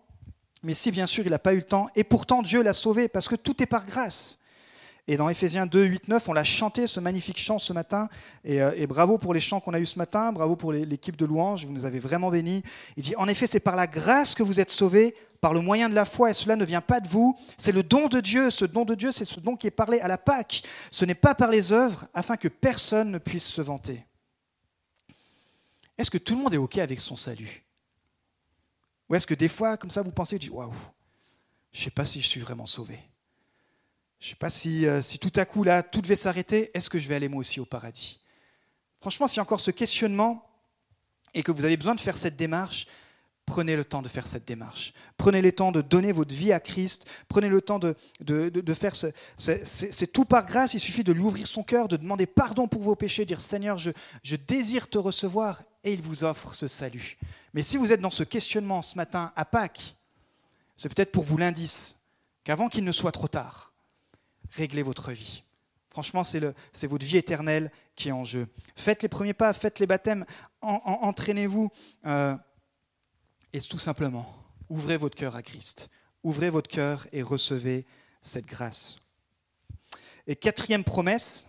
Mais 0.61 0.75
si, 0.75 0.91
bien 0.91 1.07
sûr, 1.07 1.25
il 1.25 1.31
n'a 1.31 1.39
pas 1.39 1.53
eu 1.53 1.57
le 1.57 1.63
temps, 1.63 1.87
et 1.95 2.03
pourtant 2.05 2.41
Dieu 2.43 2.61
l'a 2.61 2.73
sauvé 2.73 3.07
parce 3.07 3.27
que 3.27 3.35
tout 3.35 3.61
est 3.61 3.65
par 3.67 3.85
grâce. 3.85 4.37
Et 5.07 5.17
dans 5.17 5.27
Ephésiens 5.27 5.65
2, 5.65 5.83
8, 5.83 6.07
9, 6.07 6.29
on 6.29 6.33
l'a 6.33 6.45
chanté, 6.45 6.87
ce 6.87 7.01
magnifique 7.01 7.37
chant 7.37 7.59
ce 7.59 7.73
matin. 7.73 8.07
Euh, 8.47 8.71
et, 8.77 8.87
bravo 8.87 9.17
pour 9.17 9.33
les 9.33 9.41
chants 9.41 9.59
qu'on 9.59 9.73
a 9.73 9.79
eus 9.79 9.85
ce 9.85 9.99
matin, 9.99 10.31
bravo 10.31 10.55
pour 10.55 10.71
l'équipe 10.71 11.17
de 11.17 11.25
louanges, 11.25 11.65
vous 11.65 11.73
nous 11.73 11.83
avez 11.83 11.99
vraiment 11.99 12.31
bénis. 12.31 12.63
Il 12.95 13.03
dit, 13.03 13.15
en 13.17 13.27
effet, 13.27 13.45
c'est 13.45 13.59
par 13.59 13.75
la 13.75 13.85
grâce 13.85 14.33
que 14.33 14.43
vous 14.43 14.61
êtes 14.61 14.71
sauvés, 14.71 15.13
par 15.41 15.53
le 15.53 15.59
moyen 15.59 15.89
de 15.89 15.93
la 15.93 16.05
foi, 16.05 16.29
et 16.29 16.33
cela 16.33 16.55
ne 16.55 16.63
vient 16.63 16.79
pas 16.79 17.01
de 17.01 17.09
vous, 17.09 17.37
c'est 17.57 17.73
le 17.73 17.83
don 17.83 18.07
de 18.07 18.21
Dieu. 18.21 18.49
Ce 18.49 18.63
don 18.63 18.85
de 18.85 18.95
Dieu, 18.95 19.11
c'est 19.11 19.25
ce 19.25 19.41
don 19.41 19.57
qui 19.57 19.67
est 19.67 19.71
parlé 19.71 19.99
à 19.99 20.07
la 20.07 20.17
Pâque. 20.17 20.63
Ce 20.89 21.03
n'est 21.03 21.15
pas 21.15 21.35
par 21.35 21.51
les 21.51 21.73
œuvres, 21.73 22.05
afin 22.13 22.37
que 22.37 22.47
personne 22.47 23.11
ne 23.11 23.17
puisse 23.17 23.45
se 23.45 23.61
vanter. 23.61 24.05
Est-ce 25.97 26.09
que 26.09 26.17
tout 26.17 26.33
le 26.35 26.41
monde 26.41 26.53
est 26.53 26.57
OK 26.57 26.77
avec 26.77 27.01
son 27.01 27.17
salut? 27.17 27.65
Ou 29.09 29.15
est-ce 29.15 29.27
que 29.27 29.33
des 29.33 29.49
fois, 29.49 29.75
comme 29.75 29.91
ça, 29.91 30.01
vous 30.01 30.11
pensez, 30.11 30.39
waouh, 30.49 30.71
je 31.73 31.79
ne 31.79 31.83
sais 31.83 31.91
pas 31.91 32.05
si 32.05 32.21
je 32.21 32.27
suis 32.27 32.39
vraiment 32.39 32.65
sauvé 32.65 32.99
je 34.23 34.27
ne 34.27 34.29
sais 34.29 34.35
pas 34.37 34.49
si, 34.49 34.85
euh, 34.85 35.01
si, 35.01 35.19
tout 35.19 35.33
à 35.35 35.43
coup, 35.43 35.65
là, 35.65 35.83
tout 35.83 36.01
devait 36.01 36.15
s'arrêter, 36.15 36.71
est-ce 36.73 36.89
que 36.89 36.97
je 36.97 37.09
vais 37.09 37.15
aller 37.15 37.27
moi 37.27 37.41
aussi 37.41 37.59
au 37.59 37.65
paradis? 37.65 38.21
Franchement, 39.01 39.27
s'il 39.27 39.35
y 39.35 39.39
a 39.39 39.43
encore 39.43 39.59
ce 39.59 39.69
questionnement 39.69 40.49
et 41.33 41.43
que 41.43 41.51
vous 41.51 41.65
avez 41.65 41.75
besoin 41.75 41.93
de 41.93 41.99
faire 41.99 42.15
cette 42.15 42.37
démarche, 42.37 42.87
prenez 43.45 43.75
le 43.75 43.83
temps 43.83 44.01
de 44.01 44.07
faire 44.07 44.25
cette 44.25 44.47
démarche. 44.47 44.93
Prenez 45.17 45.41
le 45.41 45.51
temps 45.51 45.73
de 45.73 45.81
donner 45.81 46.13
votre 46.13 46.33
vie 46.33 46.53
à 46.53 46.61
Christ. 46.61 47.05
Prenez 47.27 47.49
le 47.49 47.59
temps 47.59 47.79
de, 47.79 47.97
de, 48.21 48.47
de, 48.47 48.73
faire 48.73 48.95
ce... 48.95 49.07
C'est 49.37 50.07
tout 50.07 50.23
par 50.23 50.45
grâce, 50.45 50.73
il 50.73 50.79
suffit 50.79 51.03
de 51.03 51.11
lui 51.11 51.21
ouvrir 51.21 51.45
son 51.45 51.61
cœur, 51.61 51.89
de 51.89 51.97
demander 51.97 52.25
pardon 52.25 52.69
pour 52.69 52.81
vos 52.81 52.95
péchés, 52.95 53.25
dire 53.25 53.41
Seigneur, 53.41 53.77
je, 53.77 53.91
je 54.23 54.37
désire 54.37 54.89
te 54.89 54.97
recevoir, 54.97 55.63
et 55.83 55.91
il 55.91 56.01
vous 56.01 56.23
offre 56.23 56.55
ce 56.55 56.67
salut. 56.67 57.17
Mais 57.53 57.61
si 57.61 57.75
vous 57.75 57.91
êtes 57.91 57.99
dans 57.99 58.09
ce 58.09 58.23
questionnement 58.23 58.81
ce 58.83 58.95
matin 58.95 59.33
à 59.35 59.43
Pâques, 59.43 59.97
c'est 60.77 60.87
peut-être 60.87 61.11
pour 61.11 61.25
vous 61.25 61.35
l'indice 61.35 61.97
qu'avant 62.45 62.69
qu'il 62.69 62.85
ne 62.85 62.93
soit 62.93 63.11
trop 63.11 63.27
tard, 63.27 63.72
régler 64.53 64.83
votre 64.83 65.11
vie. 65.11 65.43
Franchement, 65.89 66.23
c'est 66.23 66.87
votre 66.87 67.05
vie 67.05 67.17
éternelle 67.17 67.71
qui 67.95 68.09
est 68.09 68.13
en 68.13 68.23
jeu. 68.23 68.47
Faites 68.75 69.03
les 69.03 69.09
premiers 69.09 69.33
pas, 69.33 69.53
faites 69.53 69.79
les 69.79 69.85
baptêmes, 69.85 70.25
entraînez-vous. 70.61 71.69
Euh, 72.05 72.35
et 73.53 73.61
tout 73.61 73.77
simplement, 73.77 74.35
ouvrez 74.69 74.97
votre 74.97 75.15
cœur 75.15 75.35
à 75.35 75.43
Christ. 75.43 75.89
Ouvrez 76.23 76.49
votre 76.49 76.69
cœur 76.69 77.05
et 77.11 77.21
recevez 77.21 77.85
cette 78.21 78.45
grâce. 78.45 78.97
Et 80.25 80.35
quatrième 80.35 80.83
promesse, 80.83 81.47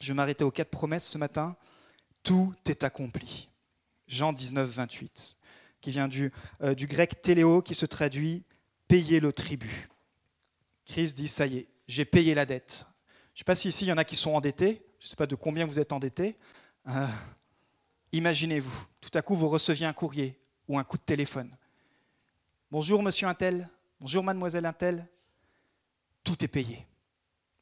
je 0.00 0.08
vais 0.08 0.16
m'arrêter 0.16 0.42
aux 0.42 0.50
quatre 0.50 0.70
promesses 0.70 1.06
ce 1.06 1.18
matin. 1.18 1.54
Tout 2.24 2.54
est 2.66 2.82
accompli. 2.82 3.48
Jean 4.08 4.32
19, 4.32 4.68
28, 4.68 5.36
qui 5.80 5.90
vient 5.90 6.08
du, 6.08 6.32
euh, 6.62 6.74
du 6.74 6.86
grec 6.86 7.22
téléo, 7.22 7.62
qui 7.62 7.74
se 7.74 7.86
traduit 7.86 8.42
payer 8.88 9.20
le 9.20 9.32
tribut. 9.32 9.88
Christ 10.86 11.16
dit, 11.16 11.28
ça 11.28 11.46
y 11.46 11.58
est, 11.58 11.68
j'ai 11.86 12.04
payé 12.04 12.34
la 12.34 12.46
dette. 12.46 12.86
Je 13.34 13.34
ne 13.34 13.38
sais 13.38 13.44
pas 13.44 13.54
si 13.54 13.68
ici 13.68 13.84
il 13.84 13.88
y 13.88 13.92
en 13.92 13.98
a 13.98 14.04
qui 14.04 14.16
sont 14.16 14.32
endettés, 14.34 14.86
je 14.98 15.06
ne 15.06 15.08
sais 15.10 15.16
pas 15.16 15.26
de 15.26 15.34
combien 15.34 15.66
vous 15.66 15.78
êtes 15.78 15.92
endettés. 15.92 16.36
Euh, 16.88 17.06
imaginez-vous, 18.12 18.86
tout 19.00 19.10
à 19.12 19.22
coup 19.22 19.34
vous 19.34 19.48
receviez 19.48 19.86
un 19.86 19.92
courrier 19.92 20.40
ou 20.68 20.78
un 20.78 20.84
coup 20.84 20.96
de 20.96 21.02
téléphone. 21.02 21.54
Bonjour 22.70 23.02
monsieur 23.02 23.28
Intel, 23.28 23.68
bonjour 24.00 24.24
mademoiselle 24.24 24.64
Intel, 24.64 25.06
tout 26.24 26.42
est 26.44 26.48
payé. 26.48 26.86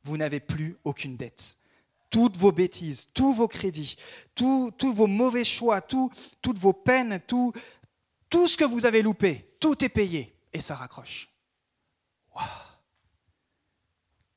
Vous 0.05 0.17
n'avez 0.17 0.41
plus 0.41 0.77
aucune 0.85 1.17
dette. 1.17 1.57
Toutes 2.11 2.37
vos 2.37 2.53
bêtises, 2.53 3.09
tous 3.13 3.33
vos 3.33 3.49
crédits, 3.49 3.97
tous, 4.35 4.73
vos 4.81 5.07
mauvais 5.07 5.45
choix, 5.45 5.81
toutes 5.81 6.59
vos 6.59 6.73
peines, 6.73 7.21
tout, 7.27 7.53
ce 8.31 8.57
que 8.57 8.65
vous 8.65 8.87
avez 8.87 9.03
loupé, 9.03 9.57
tout 9.59 9.85
est 9.85 9.89
payé. 9.89 10.37
Et 10.53 10.61
ça 10.61 10.77
raccroche. 10.77 11.29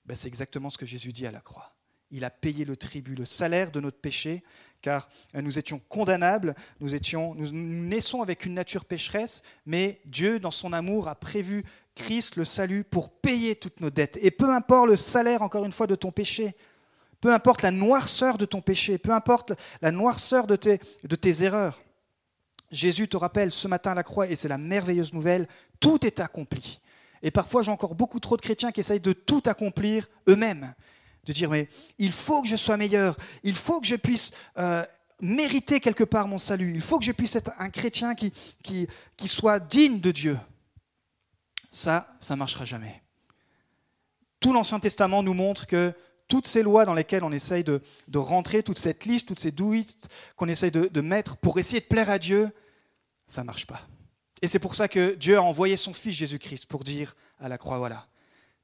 Ben, 0.07 0.15
c'est 0.15 0.27
exactement 0.27 0.69
ce 0.69 0.77
que 0.77 0.85
Jésus 0.85 1.11
dit 1.11 1.27
à 1.27 1.31
la 1.31 1.41
croix. 1.41 1.73
Il 2.09 2.23
a 2.23 2.29
payé 2.29 2.63
le 2.63 2.77
tribut, 2.77 3.15
le 3.15 3.25
salaire 3.25 3.71
de 3.71 3.81
notre 3.81 3.99
péché, 3.99 4.43
car 4.81 5.09
euh, 5.35 5.41
nous 5.41 5.59
étions 5.59 5.81
condamnables, 5.89 6.55
nous, 6.79 6.95
étions, 6.95 7.35
nous 7.35 7.51
naissons 7.51 8.21
avec 8.21 8.45
une 8.45 8.53
nature 8.53 8.85
pécheresse, 8.85 9.41
mais 9.65 9.99
Dieu, 10.05 10.39
dans 10.39 10.51
son 10.51 10.71
amour, 10.71 11.09
a 11.09 11.15
prévu 11.15 11.65
Christ, 11.95 12.37
le 12.37 12.45
salut, 12.45 12.83
pour 12.85 13.09
payer 13.09 13.55
toutes 13.55 13.81
nos 13.81 13.89
dettes. 13.89 14.17
Et 14.21 14.31
peu 14.31 14.49
importe 14.49 14.87
le 14.87 14.95
salaire, 14.95 15.41
encore 15.41 15.65
une 15.65 15.71
fois, 15.71 15.87
de 15.87 15.95
ton 15.95 16.11
péché, 16.11 16.55
peu 17.19 17.33
importe 17.33 17.63
la 17.63 17.71
noirceur 17.71 18.37
de 18.37 18.45
ton 18.45 18.61
péché, 18.61 18.97
peu 18.97 19.11
importe 19.11 19.53
la 19.81 19.91
noirceur 19.91 20.47
de 20.47 20.55
tes, 20.55 20.79
de 21.03 21.15
tes 21.15 21.43
erreurs, 21.43 21.81
Jésus 22.71 23.07
te 23.07 23.17
rappelle 23.17 23.51
ce 23.51 23.67
matin 23.67 23.91
à 23.91 23.95
la 23.95 24.03
croix, 24.03 24.27
et 24.27 24.35
c'est 24.35 24.47
la 24.47 24.57
merveilleuse 24.57 25.13
nouvelle, 25.13 25.47
tout 25.79 26.05
est 26.05 26.19
accompli. 26.19 26.81
Et 27.23 27.31
parfois, 27.31 27.61
j'ai 27.61 27.71
encore 27.71 27.95
beaucoup 27.95 28.19
trop 28.19 28.37
de 28.37 28.41
chrétiens 28.41 28.71
qui 28.71 28.79
essayent 28.79 28.99
de 28.99 29.13
tout 29.13 29.43
accomplir 29.45 30.07
eux-mêmes. 30.27 30.73
De 31.25 31.33
dire, 31.33 31.49
mais 31.49 31.67
il 31.97 32.11
faut 32.11 32.41
que 32.41 32.47
je 32.47 32.55
sois 32.55 32.77
meilleur, 32.77 33.17
il 33.43 33.55
faut 33.55 33.81
que 33.81 33.87
je 33.87 33.95
puisse 33.95 34.31
euh, 34.57 34.85
mériter 35.21 35.79
quelque 35.79 36.03
part 36.03 36.27
mon 36.27 36.37
salut, 36.37 36.71
il 36.73 36.81
faut 36.81 36.99
que 36.99 37.05
je 37.05 37.11
puisse 37.11 37.35
être 37.35 37.51
un 37.57 37.69
chrétien 37.69 38.15
qui, 38.15 38.87
soit 39.25 39.59
digne 39.59 39.99
de 39.99 40.11
Dieu. 40.11 40.39
Ça, 41.69 42.15
ça 42.19 42.35
ne 42.35 42.39
marchera 42.39 42.65
jamais. 42.65 43.01
Tout 44.39 44.53
l'Ancien 44.53 44.79
Testament 44.79 45.21
nous 45.21 45.33
montre 45.33 45.67
que 45.67 45.93
toutes 46.29 46.47
ces 46.47 46.63
lois 46.63 46.85
dans 46.85 46.93
lesquelles 46.93 47.23
on 47.23 47.31
essaye 47.31 47.63
de, 47.63 47.81
rentrer, 48.15 48.63
toute 48.63 48.79
cette 48.79 49.05
liste, 49.05 49.27
toutes 49.27 49.39
ces 49.39 49.51
douilles 49.51 49.87
qu'on 50.35 50.47
essaye 50.47 50.71
de 50.71 51.01
mettre 51.01 51.35
pour 51.37 51.59
essayer 51.59 51.81
de 51.81 51.85
plaire 51.85 52.09
à 52.09 52.19
Dieu, 52.19 52.51
ça 53.27 53.41
ne 53.41 53.47
marche 53.47 53.67
pas. 53.67 53.81
Et 54.41 54.47
c'est 54.47 54.59
pour 54.59 54.75
ça 54.75 54.87
que 54.87 55.15
Dieu 55.15 55.37
a 55.37 55.41
envoyé 55.41 55.77
son 55.77 55.93
Fils 55.93 56.15
Jésus-Christ 56.15 56.65
pour 56.67 56.83
dire 56.83 57.15
à 57.39 57.49
la 57.49 57.57
croix, 57.57 57.77
voilà, 57.77 58.07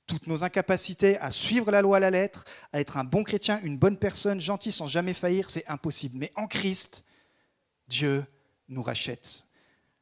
toutes 0.08 0.28
nos 0.28 0.44
incapacités 0.44 1.18
à 1.20 1.32
suivre 1.32 1.72
la 1.72 1.82
loi 1.82 1.98
à 1.98 2.00
la 2.00 2.12
lettre, 2.12 2.46
à 2.72 2.80
être 2.80 2.98
un 2.98 3.04
bon 3.04 3.24
chrétien, 3.24 3.60
une 3.64 3.78
bonne 3.78 3.98
personne, 3.98 4.40
gentil 4.40 4.72
sans 4.72 4.88
jamais 4.88 5.14
faillir, 5.14 5.50
c'est 5.50 5.66
impossible. 5.68 6.18
Mais 6.18 6.32
en 6.36 6.48
Christ, 6.48 7.04
Dieu 7.88 8.26
nous 8.68 8.82
rachète. 8.82 9.46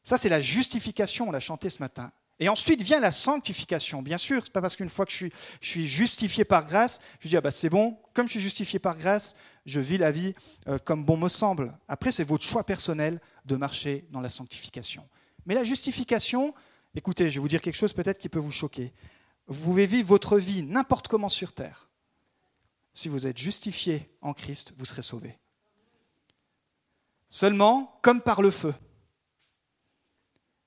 Ça, 0.03 0.17
c'est 0.17 0.29
la 0.29 0.41
justification, 0.41 1.29
on 1.29 1.31
l'a 1.31 1.39
chanté 1.39 1.69
ce 1.69 1.79
matin. 1.79 2.11
Et 2.39 2.49
ensuite 2.49 2.81
vient 2.81 2.99
la 2.99 3.11
sanctification. 3.11 4.01
Bien 4.01 4.17
sûr, 4.17 4.41
c'est 4.43 4.51
pas 4.51 4.61
parce 4.61 4.75
qu'une 4.75 4.89
fois 4.89 5.05
que 5.05 5.11
je 5.11 5.29
suis, 5.61 5.85
justifié 5.85 6.43
par 6.43 6.65
grâce, 6.65 6.99
je 7.19 7.29
dis 7.29 7.37
ah 7.37 7.41
bah 7.41 7.51
c'est 7.51 7.69
bon, 7.69 7.95
comme 8.13 8.25
je 8.25 8.31
suis 8.31 8.41
justifié 8.41 8.79
par 8.79 8.97
grâce, 8.97 9.35
je 9.67 9.79
vis 9.79 9.99
la 9.99 10.09
vie 10.09 10.33
euh, 10.67 10.79
comme 10.79 11.05
bon 11.05 11.17
me 11.17 11.29
semble. 11.29 11.77
Après, 11.87 12.11
c'est 12.11 12.23
votre 12.23 12.43
choix 12.43 12.65
personnel 12.65 13.21
de 13.45 13.55
marcher 13.55 14.05
dans 14.09 14.21
la 14.21 14.29
sanctification. 14.29 15.07
Mais 15.45 15.55
la 15.55 15.63
justification, 15.63 16.53
écoutez, 16.95 17.29
je 17.29 17.35
vais 17.35 17.41
vous 17.41 17.47
dire 17.47 17.61
quelque 17.61 17.75
chose 17.75 17.93
peut-être 17.93 18.19
qui 18.19 18.29
peut 18.29 18.39
vous 18.39 18.51
choquer. 18.51 18.93
Vous 19.47 19.59
pouvez 19.59 19.85
vivre 19.85 20.07
votre 20.07 20.37
vie 20.37 20.63
n'importe 20.63 21.07
comment 21.07 21.29
sur 21.29 21.53
terre. 21.53 21.89
Si 22.93 23.09
vous 23.09 23.27
êtes 23.27 23.37
justifié 23.37 24.09
en 24.21 24.33
Christ, 24.33 24.73
vous 24.77 24.85
serez 24.85 25.01
sauvé. 25.01 25.37
Seulement, 27.29 27.97
comme 28.01 28.21
par 28.21 28.41
le 28.41 28.51
feu. 28.51 28.73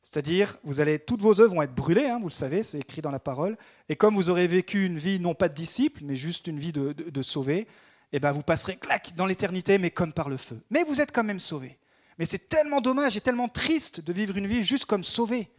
C'est-à-dire, 0.02 0.56
vous 0.64 0.80
allez, 0.80 0.98
toutes 0.98 1.22
vos 1.22 1.40
œuvres 1.40 1.54
vont 1.54 1.62
être 1.62 1.74
brûlées, 1.74 2.06
hein, 2.06 2.18
vous 2.20 2.28
le 2.28 2.32
savez, 2.32 2.62
c'est 2.62 2.78
écrit 2.78 3.02
dans 3.02 3.10
la 3.10 3.18
parole. 3.18 3.56
Et 3.88 3.96
comme 3.96 4.14
vous 4.14 4.30
aurez 4.30 4.46
vécu 4.46 4.84
une 4.84 4.98
vie 4.98 5.18
non 5.18 5.34
pas 5.34 5.48
de 5.48 5.54
disciple, 5.54 6.02
mais 6.04 6.14
juste 6.14 6.46
une 6.46 6.58
vie 6.58 6.72
de, 6.72 7.22
sauvé, 7.22 7.66
eh 8.12 8.20
ben 8.20 8.30
vous 8.30 8.42
passerez 8.42 8.76
clac 8.76 9.14
dans 9.16 9.26
l'éternité, 9.26 9.78
mais 9.78 9.90
comme 9.90 10.12
par 10.12 10.28
le 10.28 10.36
feu. 10.36 10.62
Mais 10.70 10.84
vous 10.84 11.00
êtes 11.00 11.10
quand 11.10 11.24
même 11.24 11.40
sauvé. 11.40 11.78
Mais 12.18 12.26
c'est 12.26 12.48
tellement 12.48 12.80
dommage 12.80 13.16
et 13.16 13.20
tellement 13.20 13.48
triste 13.48 14.00
de 14.00 14.12
vivre 14.12 14.36
une 14.36 14.46
vie 14.46 14.64
juste 14.64 14.84
comme 14.84 15.04
sauvé. 15.04 15.50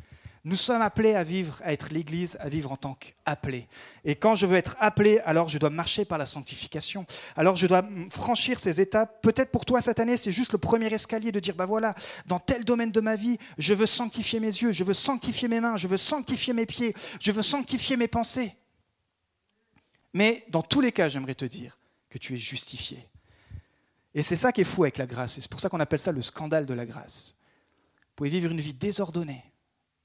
Nous 0.47 0.57
sommes 0.57 0.83
appelés 0.83 1.15
à 1.15 1.23
vivre, 1.23 1.59
à 1.63 1.73
être 1.73 1.91
l'Église, 1.91 2.37
à 2.39 2.49
vivre 2.49 2.71
en 2.71 2.77
tant 2.77 2.93
qu'appelés. 2.93 3.67
Et 4.03 4.15
quand 4.15 4.35
je 4.35 4.45
veux 4.45 4.55
être 4.55 4.75
appelé, 4.79 5.17
alors 5.25 5.49
je 5.49 5.57
dois 5.57 5.71
marcher 5.71 6.05
par 6.05 6.19
la 6.19 6.27
sanctification. 6.27 7.07
Alors 7.35 7.55
je 7.55 7.65
dois 7.65 7.83
franchir 8.11 8.59
ces 8.59 8.79
étapes. 8.79 9.23
Peut-être 9.23 9.49
pour 9.49 9.65
toi 9.65 9.81
cette 9.81 9.99
année, 9.99 10.17
c'est 10.17 10.29
juste 10.29 10.51
le 10.51 10.59
premier 10.59 10.93
escalier 10.93 11.31
de 11.31 11.39
dire, 11.39 11.55
bah 11.55 11.65
voilà, 11.65 11.95
dans 12.27 12.37
tel 12.37 12.63
domaine 12.63 12.91
de 12.91 13.01
ma 13.01 13.15
vie, 13.15 13.39
je 13.57 13.73
veux 13.73 13.87
sanctifier 13.87 14.39
mes 14.39 14.45
yeux, 14.45 14.71
je 14.71 14.83
veux 14.83 14.93
sanctifier 14.93 15.47
mes 15.47 15.59
mains, 15.59 15.77
je 15.77 15.87
veux 15.87 15.97
sanctifier 15.97 16.53
mes 16.53 16.67
pieds, 16.67 16.93
je 17.19 17.31
veux 17.31 17.41
sanctifier 17.41 17.97
mes 17.97 18.07
pensées. 18.07 18.55
Mais 20.13 20.45
dans 20.49 20.61
tous 20.61 20.79
les 20.79 20.91
cas, 20.91 21.09
j'aimerais 21.09 21.33
te 21.33 21.45
dire 21.45 21.79
que 22.07 22.19
tu 22.19 22.35
es 22.35 22.37
justifié. 22.37 23.09
Et 24.15 24.23
c'est 24.23 24.37
ça 24.37 24.53
qui 24.53 24.61
est 24.61 24.65
fou 24.65 24.83
avec 24.83 24.97
la 24.97 25.05
grâce. 25.05 25.37
Et 25.37 25.41
c'est 25.41 25.51
pour 25.51 25.59
ça 25.59 25.67
qu'on 25.67 25.81
appelle 25.81 25.99
ça 25.99 26.13
le 26.13 26.21
scandale 26.21 26.65
de 26.65 26.73
la 26.73 26.85
grâce. 26.85 27.35
Vous 27.97 28.13
pouvez 28.15 28.29
vivre 28.29 28.49
une 28.49 28.61
vie 28.61 28.73
désordonnée, 28.73 29.43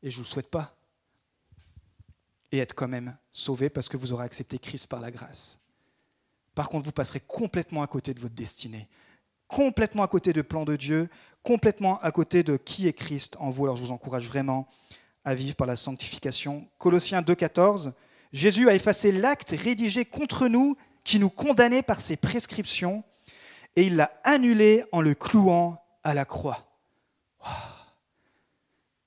et 0.02 0.10
je 0.10 0.16
ne 0.16 0.24
vous 0.24 0.28
le 0.28 0.32
souhaite 0.32 0.50
pas, 0.50 0.76
et 2.50 2.58
être 2.58 2.74
quand 2.74 2.88
même 2.88 3.16
sauvé 3.30 3.70
parce 3.70 3.88
que 3.88 3.96
vous 3.96 4.12
aurez 4.12 4.24
accepté 4.24 4.58
Christ 4.58 4.88
par 4.88 5.00
la 5.00 5.12
grâce. 5.12 5.60
Par 6.56 6.68
contre, 6.68 6.84
vous 6.84 6.92
passerez 6.92 7.20
complètement 7.20 7.82
à 7.82 7.86
côté 7.86 8.12
de 8.12 8.18
votre 8.18 8.34
destinée, 8.34 8.88
complètement 9.46 10.02
à 10.02 10.08
côté 10.08 10.32
du 10.32 10.42
plan 10.42 10.64
de 10.64 10.74
Dieu, 10.74 11.08
complètement 11.44 12.00
à 12.00 12.10
côté 12.10 12.42
de 12.42 12.56
qui 12.56 12.88
est 12.88 12.92
Christ 12.92 13.36
en 13.38 13.50
vous. 13.50 13.64
Alors 13.64 13.76
je 13.76 13.82
vous 13.82 13.92
encourage 13.92 14.26
vraiment 14.26 14.66
à 15.24 15.36
vivre 15.36 15.54
par 15.54 15.68
la 15.68 15.76
sanctification. 15.76 16.68
Colossiens 16.78 17.22
2,14 17.22 17.92
Jésus 18.32 18.68
a 18.68 18.74
effacé 18.74 19.12
l'acte 19.12 19.54
rédigé 19.56 20.04
contre 20.04 20.48
nous 20.48 20.76
qui 21.04 21.18
nous 21.18 21.30
condamnait 21.30 21.82
par 21.82 22.00
ses 22.00 22.16
prescriptions 22.16 23.04
et 23.76 23.84
il 23.84 23.96
l'a 23.96 24.12
annulé 24.24 24.84
en 24.92 25.00
le 25.00 25.14
clouant 25.14 25.82
à 26.02 26.14
la 26.14 26.24
croix. 26.24 26.66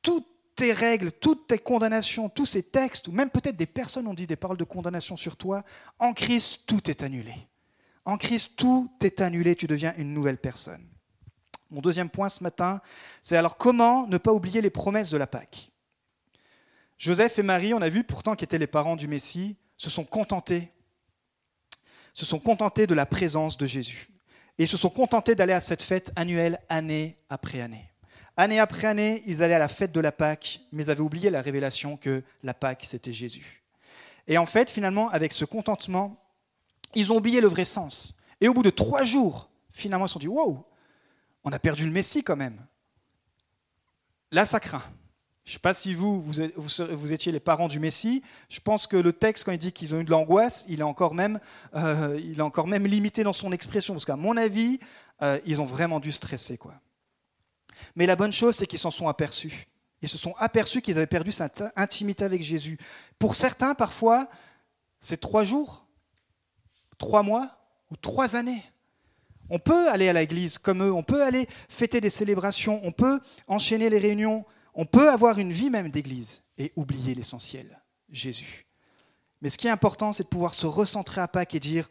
Toutes 0.02 0.28
tes 0.56 0.73
règles, 0.73 1.12
toutes 1.12 1.47
tes 1.47 1.58
condamnations, 1.58 2.30
tous 2.30 2.45
ces 2.45 2.63
textes, 2.63 3.08
ou 3.08 3.12
même 3.12 3.30
peut-être 3.30 3.56
des 3.56 3.65
personnes 3.65 4.08
ont 4.08 4.13
dit 4.13 4.28
des 4.28 4.36
paroles 4.36 4.58
de 4.58 4.63
condamnation 4.63 5.17
sur 5.17 5.36
toi, 5.36 5.63
en 5.99 6.13
Christ, 6.13 6.62
tout 6.65 6.89
est 6.89 7.04
annulé. 7.04 7.34
En 8.06 8.17
Christ, 8.17 8.54
tout 8.56 8.91
est 9.02 9.21
annulé, 9.21 9.56
tu 9.56 9.67
deviens 9.67 9.93
une 9.97 10.13
nouvelle 10.13 10.38
personne. 10.38 10.86
Mon 11.71 11.82
deuxième 11.82 12.10
point 12.10 12.30
ce 12.30 12.43
matin, 12.43 12.82
c'est 13.23 13.38
alors 13.38 13.58
comment 13.58 14.06
ne 14.08 14.17
pas 14.17 14.32
oublier 14.32 14.62
les 14.62 14.69
promesses 14.69 15.10
de 15.10 15.17
la 15.17 15.26
Pâque? 15.26 15.71
Joseph 16.99 17.39
et 17.39 17.43
Marie, 17.43 17.73
on 17.73 17.82
a 17.82 17.89
vu 17.89 18.04
pourtant 18.04 18.36
qui 18.36 18.43
étaient 18.43 18.60
les 18.60 18.67
parents 18.67 18.95
du 18.95 19.08
Messie, 19.08 19.58
se 19.76 19.89
sont 19.89 20.06
contentés, 20.06 20.71
se 22.13 22.26
sont 22.26 22.39
contentés 22.39 22.86
de 22.86 22.93
la 22.93 23.06
présence 23.06 23.58
de 23.58 23.65
Jésus. 23.65 24.12
Et 24.57 24.67
se 24.67 24.77
sont 24.77 24.89
contentés 24.89 25.35
d'aller 25.35 25.53
à 25.53 25.59
cette 25.59 25.81
fête 25.81 26.11
annuelle 26.15 26.59
année 26.69 27.17
après 27.29 27.61
année. 27.61 27.89
Année 28.37 28.59
après 28.59 28.87
année, 28.87 29.21
ils 29.25 29.43
allaient 29.43 29.53
à 29.53 29.59
la 29.59 29.67
fête 29.67 29.91
de 29.91 29.99
la 29.99 30.11
Pâque, 30.11 30.61
mais 30.71 30.85
ils 30.85 30.91
avaient 30.91 31.01
oublié 31.01 31.29
la 31.29 31.41
révélation 31.41 31.97
que 31.97 32.23
la 32.43 32.53
Pâque, 32.53 32.83
c'était 32.87 33.11
Jésus. 33.11 33.63
Et 34.27 34.37
en 34.37 34.45
fait, 34.45 34.69
finalement, 34.69 35.09
avec 35.09 35.33
ce 35.33 35.45
contentement, 35.45 36.17
ils 36.95 37.11
ont 37.11 37.17
oublié 37.17 37.41
le 37.41 37.47
vrai 37.47 37.65
sens. 37.65 38.17
Et 38.41 38.47
au 38.47 38.53
bout 38.53 38.63
de 38.63 38.69
trois 38.69 39.03
jours, 39.03 39.49
finalement, 39.69 40.05
ils 40.05 40.09
se 40.09 40.13
sont 40.13 40.19
dit 40.19 40.27
Wow, 40.27 40.65
on 41.43 41.51
a 41.51 41.59
perdu 41.59 41.85
le 41.85 41.91
Messie 41.91 42.23
quand 42.23 42.35
même. 42.35 42.65
Là, 44.31 44.45
ça 44.45 44.59
craint. 44.59 44.83
Je 45.45 45.51
ne 45.51 45.53
sais 45.53 45.60
pas 45.60 45.73
si 45.73 45.93
vous, 45.93 46.21
vous, 46.21 47.13
étiez 47.13 47.32
les 47.32 47.41
parents 47.41 47.67
du 47.67 47.79
Messie. 47.79 48.23
Je 48.47 48.62
pense 48.62 48.88
que 48.88 48.95
le 48.95 49.12
texte, 49.12 49.43
quand 49.43 49.51
il 49.51 49.58
dit 49.58 49.73
qu'ils 49.73 49.93
ont 49.93 49.99
eu 49.99 50.06
de 50.06 50.10
l'angoisse, 50.10 50.65
il, 50.69 50.79
est 50.79 50.84
encore 50.84 51.13
même, 51.13 51.39
euh, 51.75 52.17
il 52.23 52.39
est 52.39 52.41
encore 52.41 52.65
même 52.65 52.88
limité 52.88 53.23
dans 53.23 53.34
son 53.34 53.51
expression. 53.51 53.93
Parce 53.93 54.06
qu'à 54.06 54.15
mon 54.15 54.38
avis, 54.38 54.79
euh, 55.21 55.39
ils 55.45 55.62
ont 55.62 55.65
vraiment 55.65 55.99
dû 55.99 56.13
stresser. 56.13 56.58
Quoi. 56.58 56.73
Mais 57.97 58.06
la 58.06 58.15
bonne 58.15 58.32
chose, 58.32 58.56
c'est 58.56 58.67
qu'ils 58.67 58.79
s'en 58.79 58.91
sont 58.91 59.10
aperçus. 59.10 59.65
Ils 60.01 60.08
se 60.08 60.17
sont 60.17 60.34
aperçus 60.38 60.82
qu'ils 60.82 60.97
avaient 60.97 61.08
perdu 61.08 61.34
cette 61.34 61.63
intimité 61.75 62.23
avec 62.23 62.41
Jésus. 62.41 62.77
Pour 63.19 63.36
certains, 63.36 63.73
parfois, 63.73 64.29
c'est 65.01 65.19
trois 65.19 65.43
jours, 65.43 65.86
trois 66.97 67.21
mois 67.21 67.58
ou 67.91 67.97
trois 67.97 68.38
années. 68.38 68.63
On 69.49 69.60
peut 69.60 69.89
aller 69.89 70.08
à 70.08 70.13
l'église 70.13 70.58
comme 70.58 70.84
eux, 70.84 70.93
on 70.93 71.03
peut 71.03 71.21
aller 71.21 71.47
fêter 71.67 71.99
des 71.99 72.10
célébrations, 72.10 72.79
on 72.84 72.91
peut 72.91 73.19
enchaîner 73.47 73.89
les 73.89 73.99
réunions, 73.99 74.45
on 74.73 74.86
peut 74.86 75.09
avoir 75.09 75.39
une 75.39 75.51
vie 75.51 75.69
même 75.69 75.89
d'église 75.89 76.41
et 76.57 76.71
oublier 76.75 77.15
l'essentiel, 77.15 77.81
Jésus. 78.09 78.65
Mais 79.41 79.49
ce 79.49 79.57
qui 79.57 79.67
est 79.67 79.71
important, 79.71 80.13
c'est 80.13 80.23
de 80.23 80.29
pouvoir 80.29 80.53
se 80.53 80.65
recentrer 80.65 81.21
à 81.21 81.27
Pâques 81.27 81.55
et 81.55 81.59
dire, 81.59 81.89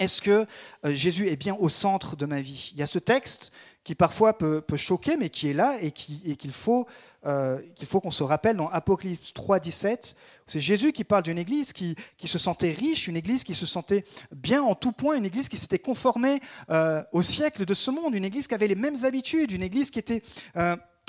est-ce 0.00 0.22
que 0.22 0.46
euh, 0.84 0.92
Jésus 0.92 1.28
est 1.28 1.36
bien 1.36 1.54
au 1.54 1.68
centre 1.68 2.16
de 2.16 2.26
ma 2.26 2.40
vie? 2.40 2.70
Il 2.72 2.78
y 2.78 2.82
a 2.82 2.86
ce 2.86 2.98
texte 2.98 3.52
qui 3.84 3.94
parfois 3.94 4.36
peut, 4.36 4.62
choquer, 4.74 5.16
mais 5.16 5.30
qui 5.30 5.48
est 5.48 5.54
là 5.54 5.78
et 5.80 5.92
qu'il 5.92 6.52
faut 6.52 6.86
euh, 7.26 7.58
faut 7.84 8.00
qu'on 8.00 8.10
se 8.10 8.22
rappelle 8.22 8.56
dans 8.56 8.68
Apocalypse 8.68 9.32
3, 9.32 9.60
17. 9.60 10.14
C'est 10.46 10.60
Jésus 10.60 10.92
qui 10.92 11.04
parle 11.04 11.22
d'une 11.22 11.38
église 11.38 11.72
qui, 11.72 11.96
se 12.22 12.38
sentait 12.38 12.72
riche, 12.72 13.08
une 13.08 13.16
église 13.16 13.44
qui 13.44 13.54
se 13.54 13.66
sentait 13.66 14.04
bien 14.30 14.62
en 14.62 14.74
tout 14.74 14.92
point, 14.92 15.16
une 15.16 15.24
église 15.24 15.48
qui 15.48 15.56
s'était 15.56 15.78
conformée 15.78 16.40
euh, 16.70 17.02
au 17.12 17.22
siècle 17.22 17.64
de 17.64 17.74
ce 17.74 17.90
monde, 17.90 18.14
une 18.14 18.24
église 18.24 18.46
qui 18.46 18.54
avait 18.54 18.68
les 18.68 18.74
mêmes 18.74 19.04
habitudes, 19.04 19.52
une 19.52 19.62
église 19.62 19.90
qui 19.90 19.98
était 19.98 20.22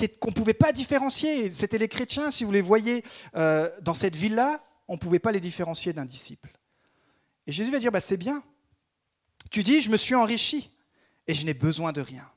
qu'on 0.08 0.30
ne 0.30 0.34
pouvait 0.34 0.54
pas 0.54 0.72
différencier. 0.72 1.52
C'était 1.52 1.78
les 1.78 1.88
chrétiens, 1.88 2.30
si 2.30 2.44
vous 2.44 2.52
les 2.52 2.60
voyez 2.60 3.04
euh, 3.36 3.70
dans 3.82 3.94
cette 3.94 4.16
ville-là, 4.16 4.62
on 4.88 4.94
ne 4.94 4.98
pouvait 4.98 5.18
pas 5.18 5.32
les 5.32 5.40
différencier 5.40 5.92
d'un 5.92 6.04
disciple. 6.04 6.50
Et 7.46 7.52
Jésus 7.52 7.70
va 7.70 7.78
dire, 7.78 7.92
bah, 7.92 8.00
c'est 8.00 8.16
bien. 8.16 8.42
Tu 9.50 9.62
dis, 9.62 9.80
je 9.80 9.90
me 9.90 9.96
suis 9.96 10.14
enrichi 10.14 10.70
et 11.26 11.34
je 11.34 11.44
n'ai 11.46 11.54
besoin 11.54 11.92
de 11.92 12.00
rien. 12.00 12.28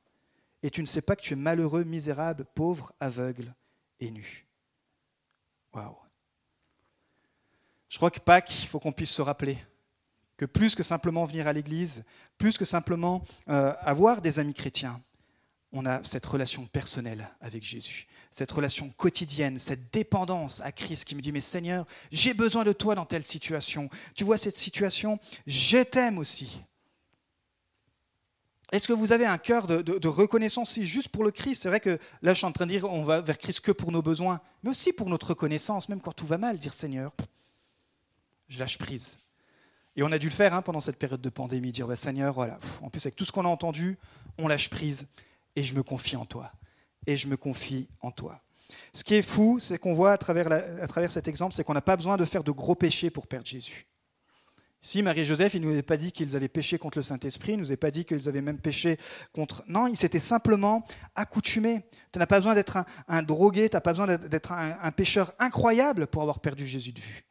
Et 0.62 0.69
tu 0.69 0.82
ne 0.82 0.86
sais 0.86 1.02
pas 1.02 1.15
que 1.15 1.21
tu 1.21 1.34
es 1.34 1.36
malheureux, 1.36 1.84
misérable, 1.84 2.45
pauvre, 2.56 2.93
aveugle 2.99 3.54
et 3.99 4.10
nu. 4.10 4.47
Waouh. 5.73 5.95
Je 7.89 7.97
crois 7.97 8.12
que 8.12 8.19
Pâques, 8.19 8.63
il 8.63 8.67
faut 8.67 8.80
qu'on 8.80 8.91
puisse 8.91 9.12
se 9.12 9.21
rappeler 9.21 9.58
que 10.38 10.45
plus 10.45 10.76
que 10.76 10.84
simplement 10.84 11.26
venir 11.26 11.47
à 11.47 11.54
l'église, 11.54 12.04
plus 12.38 12.58
que 12.58 12.65
simplement 12.65 13.23
euh, 13.49 13.73
avoir 13.80 14.21
des 14.21 14.39
amis 14.39 14.54
chrétiens, 14.54 15.02
on 15.73 15.86
a 15.88 16.03
cette 16.03 16.25
relation 16.25 16.67
personnelle 16.67 17.27
avec 17.41 17.63
Jésus, 17.63 18.07
cette 18.29 18.51
relation 18.51 18.89
quotidienne, 18.89 19.57
cette 19.57 19.91
dépendance 19.91 20.62
à 20.62 20.71
Christ 20.71 21.03
qui 21.03 21.15
me 21.15 21.21
dit, 21.21 21.31
mais 21.31 21.41
Seigneur, 21.41 21.86
j'ai 22.12 22.36
besoin 22.36 22.63
de 22.63 22.71
toi 22.71 22.93
dans 22.93 23.05
telle 23.05 23.23
situation. 23.23 23.89
Tu 24.15 24.23
vois 24.23 24.38
cette 24.38 24.55
situation, 24.55 25.19
je 25.47 25.79
t'aime 25.79 26.19
aussi. 26.19 26.62
Est-ce 28.71 28.88
que 28.88 28.93
vous 28.93 29.12
avez 29.12 29.25
un 29.25 29.38
cœur 29.38 29.67
de, 29.67 30.07
reconnaissance 30.07 30.71
si 30.71 30.86
juste 30.86 31.09
pour 31.09 31.23
le 31.23 31.31
Christ? 31.31 31.63
C'est 31.63 31.69
vrai 31.69 31.79
que 31.79 31.99
là, 32.21 32.33
je 32.33 32.38
suis 32.38 32.45
en 32.45 32.51
train 32.51 32.65
de 32.65 32.71
dire, 32.71 32.86
on 32.86 33.03
va 33.03 33.21
vers 33.21 33.38
Christ 33.38 33.59
que 33.59 33.71
pour 33.71 33.91
nos 33.91 34.01
besoins, 34.01 34.41
mais 34.62 34.69
aussi 34.69 34.93
pour 34.93 35.09
notre 35.09 35.29
reconnaissance, 35.29 35.89
même 35.89 36.01
quand 36.01 36.13
tout 36.13 36.25
va 36.25 36.38
mal, 36.38 36.59
dire 36.59 36.73
Seigneur, 36.73 37.12
je 38.47 38.59
lâche 38.59 38.77
prise. 38.77 39.19
Et 39.95 40.01
on 40.01 40.12
a 40.12 40.17
dû 40.17 40.27
le 40.27 40.33
faire 40.33 40.53
hein, 40.55 40.63
pendant 40.63 40.79
cette 40.79 40.97
période 40.97 41.21
de 41.21 41.29
pandémie, 41.29 41.71
dire 41.71 41.88
bah, 41.88 41.95
Seigneur, 41.95 42.33
voilà, 42.33 42.59
en 42.81 42.89
plus 42.89 43.05
avec 43.05 43.15
tout 43.15 43.25
ce 43.25 43.31
qu'on 43.31 43.45
a 43.45 43.47
entendu, 43.47 43.97
on 44.39 44.47
lâche 44.47 44.69
prise 44.69 45.07
et 45.55 45.63
je 45.63 45.75
me 45.75 45.83
confie 45.83 46.15
en 46.15 46.25
toi. 46.25 46.51
Et 47.05 47.17
je 47.17 47.27
me 47.27 47.37
confie 47.37 47.87
en 48.01 48.11
toi. 48.11 48.41
Ce 48.93 49.03
qui 49.03 49.15
est 49.15 49.21
fou, 49.21 49.59
c'est 49.59 49.77
qu'on 49.77 49.93
voit 49.93 50.13
à 50.13 50.17
travers, 50.17 50.51
à 50.51 50.87
travers 50.87 51.11
cet 51.11 51.27
exemple, 51.27 51.53
c'est 51.53 51.63
qu'on 51.63 51.73
n'a 51.73 51.81
pas 51.81 51.95
besoin 51.95 52.17
de 52.17 52.25
faire 52.25 52.43
de 52.43 52.51
gros 52.51 52.75
péchés 52.75 53.09
pour 53.09 53.27
perdre 53.27 53.45
Jésus. 53.45 53.87
Si 54.81 55.01
Marie 55.01 55.21
et 55.21 55.25
Joseph, 55.25 55.53
ils 55.53 55.61
ne 55.61 55.67
nous 55.67 55.71
avaient 55.71 55.81
pas 55.81 55.95
dit 55.95 56.11
qu'ils 56.11 56.35
avaient 56.35 56.49
péché 56.49 56.77
contre 56.77 56.97
le 56.97 57.03
Saint-Esprit, 57.03 57.53
ils 57.53 57.55
ne 57.55 57.61
nous 57.61 57.67
avaient 57.67 57.77
pas 57.77 57.91
dit 57.91 58.03
qu'ils 58.03 58.27
avaient 58.27 58.41
même 58.41 58.59
péché 58.59 58.97
contre... 59.31 59.63
Non, 59.67 59.87
ils 59.87 59.95
s'étaient 59.95 60.19
simplement 60.19 60.85
accoutumés. 61.15 61.85
Tu 62.11 62.19
n'as 62.19 62.25
pas 62.25 62.35
besoin 62.35 62.53
d'être 62.53 62.83
un, 63.07 63.23
drogué, 63.23 63.69
tu 63.69 63.77
n'as 63.77 63.81
pas 63.81 63.91
besoin 63.91 64.17
d'être 64.17 64.51
un, 64.51 64.77
un 64.81 64.91
pécheur 64.91 65.33
incroyable 65.39 66.07
pour 66.07 66.21
avoir 66.21 66.41
perdu 66.41 66.67
Jésus 66.67 66.91
de 66.91 66.99
vue. 66.99 67.23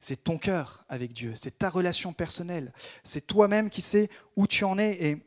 C'est 0.00 0.22
ton 0.22 0.38
cœur 0.38 0.84
avec 0.88 1.12
Dieu, 1.12 1.32
c'est 1.34 1.58
ta 1.58 1.68
relation 1.70 2.12
personnelle, 2.12 2.72
c'est 3.02 3.26
toi-même 3.26 3.68
qui 3.68 3.80
sais 3.80 4.08
où 4.36 4.46
tu 4.46 4.64
en 4.64 4.78
es. 4.78 4.92
Et, 4.92 5.26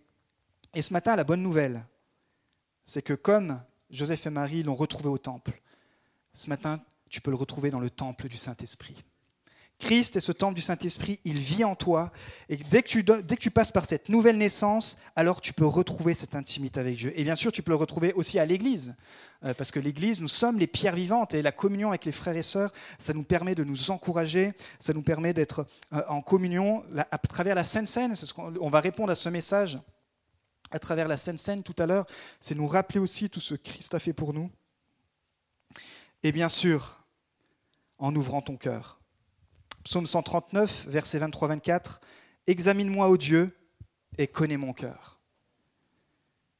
et 0.74 0.82
ce 0.82 0.94
matin, 0.94 1.16
la 1.18 1.26
bonne 1.26 1.42
nouvelle, 1.42 1.86
c'est 2.86 3.02
que 3.02 3.14
comme 3.14 3.62
Joseph 3.90 4.26
et 4.26 4.30
Marie 4.30 4.64
l'ont 4.64 4.76
retrouvé 4.76 5.10
au 5.10 5.18
temple, 5.18 5.62
ce 6.34 6.50
matin, 6.50 6.82
tu 7.10 7.22
peux 7.22 7.32
le 7.32 7.38
retrouver 7.38 7.70
dans 7.70 7.80
le 7.80 7.90
temple 7.90 8.28
du 8.28 8.38
Saint-Esprit. 8.38 9.04
Christ 9.80 10.16
est 10.16 10.22
ce 10.22 10.32
temple 10.32 10.56
du 10.56 10.62
Saint-Esprit, 10.62 11.20
il 11.26 11.38
vit 11.38 11.66
en 11.66 11.76
toi, 11.76 12.12
et 12.48 12.56
dès 12.56 12.82
que, 12.82 13.36
tu, 13.36 13.52
passes 13.52 13.72
par 13.72 13.86
cette 13.86 14.08
nouvelle 14.08 14.38
naissance, 14.38 14.98
alors 15.18 15.42
tu 15.42 15.52
peux 15.52 15.66
retrouver 15.66 16.14
cette 16.14 16.36
intimité 16.36 16.80
avec 16.80 16.96
Dieu. 16.96 17.12
Et 17.20 17.24
bien 17.24 17.36
sûr, 17.36 17.52
tu 17.52 17.62
peux 17.62 17.72
le 17.72 17.78
retrouver 17.78 18.14
aussi 18.14 18.40
à 18.40 18.46
l'Église, 18.46 18.96
euh, 19.44 19.54
parce 19.54 19.72
que 19.72 19.80
l'Église, 19.80 20.22
nous 20.22 20.30
sommes 20.30 20.60
les 20.60 20.68
pierres 20.68 20.96
vivantes, 20.96 21.34
et 21.34 21.42
la 21.42 21.52
communion 21.52 21.90
avec 21.90 22.06
les 22.06 22.14
frères 22.14 22.38
et 22.38 22.44
sœurs, 22.44 22.72
ça 23.00 23.14
nous 23.14 23.24
permet 23.24 23.54
de 23.54 23.66
nous 23.66 23.92
encourager, 23.92 24.54
ça 24.80 24.94
nous 24.94 25.02
permet 25.02 25.34
d'être 25.34 25.68
euh, 25.94 26.02
en 26.08 26.22
communion 26.22 26.86
à 27.12 27.18
travers 27.18 27.56
la 27.56 27.66
Sainte 27.66 27.90
Seine. 27.90 28.14
On 28.62 28.70
va 28.70 28.80
répondre 28.80 29.12
à 29.12 29.16
ce 29.16 29.28
message 29.28 29.78
à 30.76 30.80
travers 30.80 31.08
la 31.08 31.16
Sainte 31.16 31.40
Seine 31.40 31.64
tout 31.64 31.76
à 31.80 31.86
l'heure, 31.86 32.06
c'est 32.42 32.54
nous 32.54 32.68
rappeler 32.68 33.00
aussi 33.00 33.30
tout 33.30 33.40
ce 33.40 33.54
que 33.54 33.70
Christ 33.70 33.96
a 33.96 34.00
fait 34.00 34.12
pour 34.12 34.34
nous. 34.34 34.52
Et 36.22 36.34
bien 36.34 36.50
sûr, 36.50 37.02
en 37.98 38.14
ouvrant 38.14 38.42
ton 38.42 38.58
cœur. 38.58 39.00
Psaume 39.86 40.06
139, 40.06 40.88
versets 40.88 41.20
23-24, 41.20 42.02
Examine-moi, 42.48 43.08
ô 43.08 43.16
Dieu, 43.16 43.58
et 44.18 44.28
connais 44.28 44.58
mon 44.58 44.74
cœur. 44.74 45.22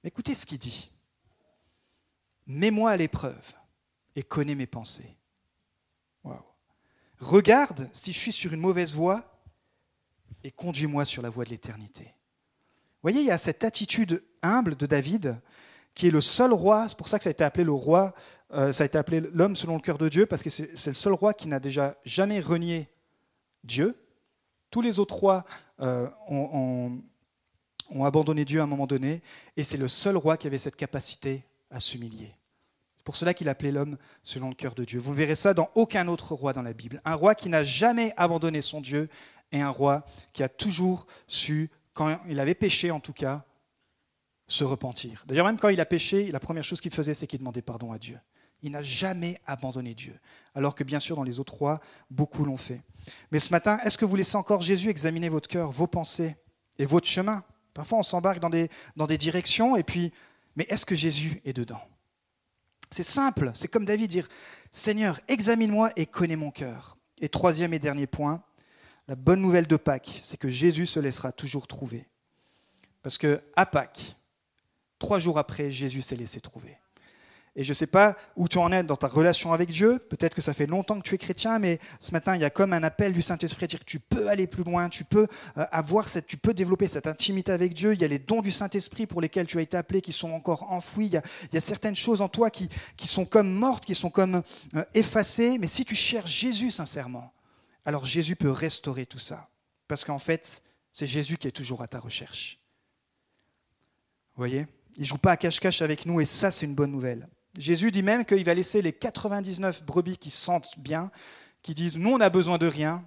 Écoutez 0.02 0.34
ce 0.34 0.46
qu'il 0.46 0.60
dit. 0.60 0.92
Mets-moi 2.48 2.92
à 2.92 2.98
l'épreuve 2.98 3.54
et 4.16 4.24
connais 4.24 4.56
mes 4.56 4.68
pensées. 4.68 5.18
Regarde 7.20 7.90
si 7.92 8.14
je 8.14 8.20
suis 8.20 8.32
sur 8.32 8.54
une 8.54 8.62
mauvaise 8.62 8.94
voie 8.94 9.42
et 10.44 10.52
conduis-moi 10.52 11.04
sur 11.04 11.22
la 11.22 11.30
voie 11.30 11.44
de 11.44 11.50
l'éternité 11.50 12.15
voyez, 13.06 13.22
il 13.22 13.28
y 13.28 13.32
a 13.32 13.38
cette 13.38 13.64
attitude 13.64 14.24
humble 14.42 14.76
de 14.76 14.88
David, 14.88 15.40
qui 15.94 16.08
est 16.08 16.12
le 16.12 16.22
seul 16.22 16.52
roi, 16.54 16.88
c'est 16.90 16.98
pour 16.98 17.08
ça 17.08 17.20
que 17.20 17.24
ça 17.24 17.30
a 17.30 17.32
été 17.32 17.44
appelé 17.44 17.64
le 17.64 17.72
roi, 17.72 18.16
euh, 18.52 18.72
ça 18.72 18.84
a 18.84 18.86
été 18.86 18.98
appelé 18.98 19.22
l'homme 19.22 19.56
selon 19.56 19.76
le 19.76 19.82
cœur 19.82 20.00
de 20.00 20.10
Dieu, 20.10 20.26
parce 20.26 20.42
que 20.42 20.50
c'est 20.50 20.88
le 20.88 20.94
seul 20.94 21.14
roi 21.14 21.36
qui 21.36 21.48
n'a 21.48 21.60
déjà 21.60 21.98
jamais 22.04 22.40
renié 22.40 22.90
Dieu. 23.64 23.96
Tous 24.72 24.82
les 24.82 25.00
autres 25.00 25.16
rois 25.16 25.46
euh, 25.82 26.10
ont, 26.28 27.00
ont 27.92 28.06
abandonné 28.06 28.44
Dieu 28.44 28.60
à 28.60 28.64
un 28.64 28.68
moment 28.68 28.88
donné, 28.88 29.22
et 29.56 29.64
c'est 29.64 29.78
le 29.78 29.88
seul 29.88 30.18
roi 30.18 30.36
qui 30.36 30.48
avait 30.48 30.58
cette 30.58 30.76
capacité 30.76 31.46
à 31.70 31.80
s'humilier. 31.80 32.34
C'est 32.98 33.06
pour 33.06 33.16
cela 33.16 33.36
qu'il 33.36 33.50
appelait 33.50 33.72
l'homme 33.72 33.98
selon 34.24 34.50
le 34.50 34.56
cœur 34.56 34.74
de 34.74 34.84
Dieu. 34.84 35.00
Vous 35.00 35.14
verrez 35.14 35.36
ça 35.36 35.54
dans 35.54 35.70
aucun 35.76 36.08
autre 36.08 36.34
roi 36.34 36.54
dans 36.54 36.64
la 36.64 36.74
Bible. 36.74 37.02
Un 37.06 37.14
roi 37.14 37.36
qui 37.36 37.50
n'a 37.50 37.64
jamais 37.64 38.14
abandonné 38.18 38.64
son 38.64 38.82
Dieu 38.82 39.10
et 39.52 39.62
un 39.62 39.70
roi 39.70 40.06
qui 40.34 40.42
a 40.42 40.50
toujours 40.50 41.06
su, 41.28 41.70
quand 41.96 42.20
il 42.30 42.40
avait 42.40 42.54
péché 42.54 42.92
en 42.92 43.00
tout 43.00 43.14
cas, 43.14 43.44
se 44.48 44.64
repentir. 44.64 45.24
D'ailleurs, 45.26 45.48
même 45.48 45.58
quand 45.58 45.70
il 45.70 45.82
a 45.82 45.86
péché, 45.86 46.32
la 46.32 46.40
première 46.40 46.64
chose 46.64 46.80
qu'il 46.80 46.94
faisait, 46.94 47.16
c'est 47.16 47.26
qu'il 47.26 47.40
demandait 47.40 47.64
pardon 47.64 47.92
à 47.92 47.98
Dieu. 47.98 48.20
Il 48.62 48.72
n'a 48.72 48.84
jamais 48.84 49.40
abandonné 49.48 49.96
Dieu. 49.96 50.20
Alors 50.54 50.76
que 50.76 50.84
bien 50.84 51.00
sûr, 51.00 51.16
dans 51.16 51.24
les 51.24 51.40
autres 51.40 51.56
rois, 51.56 51.80
beaucoup 52.12 52.46
l'ont 52.46 52.58
fait. 52.58 52.82
Mais 53.32 53.40
ce 53.40 53.52
matin, 53.52 53.80
est-ce 53.84 53.98
que 53.98 54.06
vous 54.06 54.16
laissez 54.16 54.36
encore 54.38 54.62
Jésus 54.62 54.90
examiner 54.90 55.30
votre 55.30 55.50
cœur, 55.50 55.72
vos 55.72 55.88
pensées 55.88 56.36
et 56.78 56.86
votre 56.86 57.08
chemin? 57.08 57.44
Parfois, 57.74 58.00
on 58.00 58.04
s'embarque 58.04 58.40
dans 58.40 58.50
des, 58.50 58.70
dans 58.96 59.08
des 59.08 59.18
directions, 59.18 59.76
et 59.76 59.84
puis, 59.84 60.14
mais 60.56 60.66
est-ce 60.70 60.86
que 60.86 60.96
Jésus 60.96 61.42
est 61.44 61.54
dedans? 61.54 61.82
C'est 62.92 63.04
simple, 63.04 63.52
c'est 63.56 63.68
comme 63.68 63.86
David 63.86 64.10
dire, 64.10 64.28
Seigneur, 64.72 65.20
examine-moi 65.28 65.92
et 65.96 66.06
connais 66.06 66.36
mon 66.36 66.52
cœur. 66.52 66.98
Et 67.20 67.30
troisième 67.30 67.74
et 67.74 67.80
dernier 67.80 68.08
point, 68.08 68.44
la 69.08 69.16
bonne 69.16 69.42
nouvelle 69.42 69.68
de 69.68 69.76
Pâques, 69.76 70.20
c'est 70.22 70.38
que 70.38 70.50
Jésus 70.50 70.86
se 70.86 71.00
laissera 71.00 71.32
toujours 71.32 71.68
trouver. 71.68 72.08
Parce 73.04 73.18
que 73.18 73.42
à 73.56 73.66
Pâques, 73.66 74.16
trois 74.98 75.20
jours 75.20 75.38
après, 75.38 75.70
Jésus 75.70 76.02
s'est 76.02 76.16
laissé 76.16 76.42
trouver. 76.42 76.78
Et 77.58 77.64
je 77.64 77.70
ne 77.70 77.76
sais 77.76 77.88
pas 77.88 78.18
où 78.36 78.50
tu 78.50 78.58
en 78.58 78.70
es 78.72 78.84
dans 78.84 78.98
ta 78.98 79.08
relation 79.08 79.54
avec 79.54 79.70
Dieu. 79.70 80.00
Peut-être 80.10 80.36
que 80.36 80.42
ça 80.42 80.54
fait 80.54 80.66
longtemps 80.66 81.00
que 81.00 81.08
tu 81.08 81.16
es 81.16 81.18
chrétien, 81.18 81.58
mais 81.58 81.80
ce 82.02 82.12
matin, 82.12 82.36
il 82.36 82.42
y 82.42 82.46
a 82.46 82.50
comme 82.50 82.74
un 82.74 82.84
appel 82.84 83.14
du 83.14 83.22
Saint-Esprit 83.22 83.64
à 83.64 83.68
dire 83.68 83.80
que 83.80 83.86
tu 83.86 84.00
peux 84.00 84.28
aller 84.28 84.46
plus 84.46 84.66
loin, 84.66 84.90
tu 84.90 85.06
peux 85.06 85.28
euh, 85.58 85.66
avoir 85.72 86.10
cette, 86.10 86.28
tu 86.28 86.36
peux 86.36 86.54
développer 86.54 86.88
cette 86.88 87.08
intimité 87.08 87.54
avec 87.54 87.74
Dieu. 87.74 87.94
Il 87.94 88.02
y 88.02 88.04
a 88.04 88.08
les 88.08 88.20
dons 88.20 88.42
du 88.42 88.52
Saint-Esprit 88.52 89.06
pour 89.06 89.22
lesquels 89.22 89.48
tu 89.48 89.58
as 89.58 89.62
été 89.62 89.78
appelé 89.78 90.02
qui 90.02 90.12
sont 90.12 90.32
encore 90.32 90.70
enfouis. 90.70 91.06
Il 91.06 91.14
y 91.54 91.58
a, 91.58 91.62
certaines 91.62 91.96
choses 91.96 92.22
en 92.22 92.28
toi 92.28 92.50
qui, 92.50 92.68
qui, 92.98 93.08
sont 93.08 93.24
comme 93.26 93.50
mortes, 93.50 93.86
qui 93.86 93.96
sont 93.96 94.10
comme 94.10 94.42
euh, 94.76 94.84
effacées. 94.94 95.58
Mais 95.58 95.68
si 95.68 95.86
tu 95.86 95.96
cherches 95.96 96.32
Jésus 96.32 96.72
sincèrement, 96.72 97.32
alors 97.86 98.06
Jésus 98.06 98.36
peut 98.36 98.52
restaurer 98.52 99.06
tout 99.06 99.20
ça. 99.20 99.50
Parce 99.88 100.04
qu'en 100.04 100.20
fait, 100.20 100.64
c'est 100.92 101.06
Jésus 101.06 101.38
qui 101.38 101.48
est 101.48 101.52
toujours 101.52 101.82
à 101.82 101.88
ta 101.88 102.00
recherche. 102.00 102.60
Vous 104.36 104.42
voyez? 104.42 104.66
Il 104.98 105.02
ne 105.02 105.06
joue 105.06 105.18
pas 105.18 105.32
à 105.32 105.38
cache-cache 105.38 105.82
avec 105.82 106.06
nous 106.06 106.20
et 106.20 106.26
ça, 106.26 106.52
c'est 106.52 106.66
une 106.66 106.76
bonne 106.76 106.92
nouvelle. 106.92 107.28
Jésus 107.58 107.92
dit 107.92 108.02
même 108.02 108.26
qu'il 108.26 108.44
va 108.44 108.54
laisser 108.54 108.82
les 108.82 108.94
99 108.94 109.84
brebis 109.84 110.18
qui 110.18 110.30
sentent 110.30 110.80
bien, 110.80 111.12
qui 111.62 111.74
disent 111.74 111.98
Nous, 111.98 112.12
on 112.12 112.18
n'a 112.18 112.30
besoin 112.30 112.58
de 112.58 112.68
rien, 112.68 113.04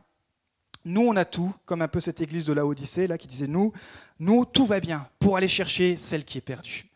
nous, 0.84 1.02
on 1.02 1.16
a 1.16 1.24
tout, 1.24 1.54
comme 1.66 1.82
un 1.82 1.88
peu 1.88 2.00
cette 2.00 2.20
église 2.20 2.46
de 2.46 2.52
la 2.52 2.64
Odyssée, 2.64 3.06
là, 3.06 3.18
qui 3.18 3.26
disait 3.26 3.46
Nous, 3.46 3.72
nous, 4.18 4.44
tout 4.44 4.64
va 4.64 4.80
bien, 4.80 5.08
pour 5.18 5.36
aller 5.36 5.48
chercher 5.48 5.96
celle 5.96 6.24
qui 6.24 6.38
est 6.38 6.42
perdue. 6.42 6.86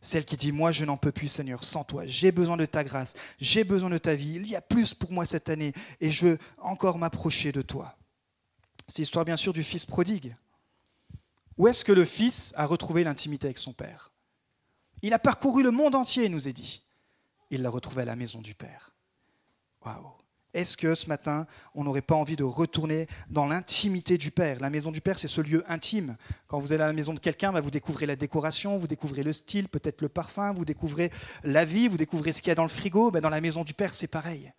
Celle 0.00 0.24
qui 0.24 0.36
dit 0.36 0.52
Moi, 0.52 0.72
je 0.72 0.84
n'en 0.84 0.96
peux 0.96 1.12
plus, 1.12 1.28
Seigneur, 1.28 1.64
sans 1.64 1.84
toi. 1.84 2.06
J'ai 2.06 2.32
besoin 2.32 2.56
de 2.56 2.66
ta 2.66 2.84
grâce, 2.84 3.14
j'ai 3.38 3.64
besoin 3.64 3.90
de 3.90 3.98
ta 3.98 4.14
vie. 4.14 4.36
Il 4.36 4.46
y 4.46 4.56
a 4.56 4.60
plus 4.60 4.94
pour 4.94 5.12
moi 5.12 5.26
cette 5.26 5.48
année 5.48 5.72
et 6.00 6.10
je 6.10 6.26
veux 6.26 6.38
encore 6.58 6.98
m'approcher 6.98 7.52
de 7.52 7.62
toi. 7.62 7.96
C'est 8.88 9.02
l'histoire, 9.02 9.24
bien 9.24 9.36
sûr, 9.36 9.52
du 9.52 9.62
fils 9.62 9.86
prodigue. 9.86 10.36
Où 11.56 11.68
est-ce 11.68 11.84
que 11.84 11.92
le 11.92 12.04
fils 12.04 12.52
a 12.56 12.66
retrouvé 12.66 13.04
l'intimité 13.04 13.46
avec 13.46 13.58
son 13.58 13.72
père? 13.72 14.12
Il 15.02 15.12
a 15.12 15.18
parcouru 15.18 15.62
le 15.62 15.70
monde 15.70 15.94
entier, 15.94 16.24
il 16.24 16.32
nous 16.32 16.48
est 16.48 16.52
dit 16.52 16.82
il 17.50 17.62
l'a 17.62 17.70
retrouvé 17.70 18.02
à 18.02 18.06
la 18.06 18.16
maison 18.16 18.40
du 18.40 18.54
Père. 18.54 18.94
Waouh! 19.84 20.19
Est-ce 20.52 20.76
que 20.76 20.94
ce 20.94 21.06
matin, 21.06 21.46
on 21.74 21.84
n'aurait 21.84 22.02
pas 22.02 22.14
envie 22.14 22.36
de 22.36 22.44
retourner 22.44 23.06
dans 23.28 23.46
l'intimité 23.46 24.18
du 24.18 24.30
Père? 24.30 24.58
La 24.60 24.70
maison 24.70 24.90
du 24.90 25.00
Père, 25.00 25.18
c'est 25.18 25.28
ce 25.28 25.40
lieu 25.40 25.62
intime. 25.70 26.16
Quand 26.48 26.58
vous 26.58 26.72
allez 26.72 26.82
à 26.82 26.86
la 26.86 26.92
maison 26.92 27.14
de 27.14 27.20
quelqu'un, 27.20 27.52
bah, 27.52 27.60
vous 27.60 27.70
découvrez 27.70 28.06
la 28.06 28.16
décoration, 28.16 28.76
vous 28.76 28.88
découvrez 28.88 29.22
le 29.22 29.32
style, 29.32 29.68
peut-être 29.68 30.02
le 30.02 30.08
parfum, 30.08 30.52
vous 30.52 30.64
découvrez 30.64 31.10
la 31.44 31.64
vie, 31.64 31.88
vous 31.88 31.96
découvrez 31.96 32.32
ce 32.32 32.42
qu'il 32.42 32.50
y 32.50 32.52
a 32.52 32.56
dans 32.56 32.64
le 32.64 32.68
frigo. 32.68 33.10
Dans 33.10 33.28
la 33.28 33.40
maison 33.40 33.64
du 33.64 33.74
Père, 33.74 33.94
c'est 33.94 34.06
pareil. 34.06 34.52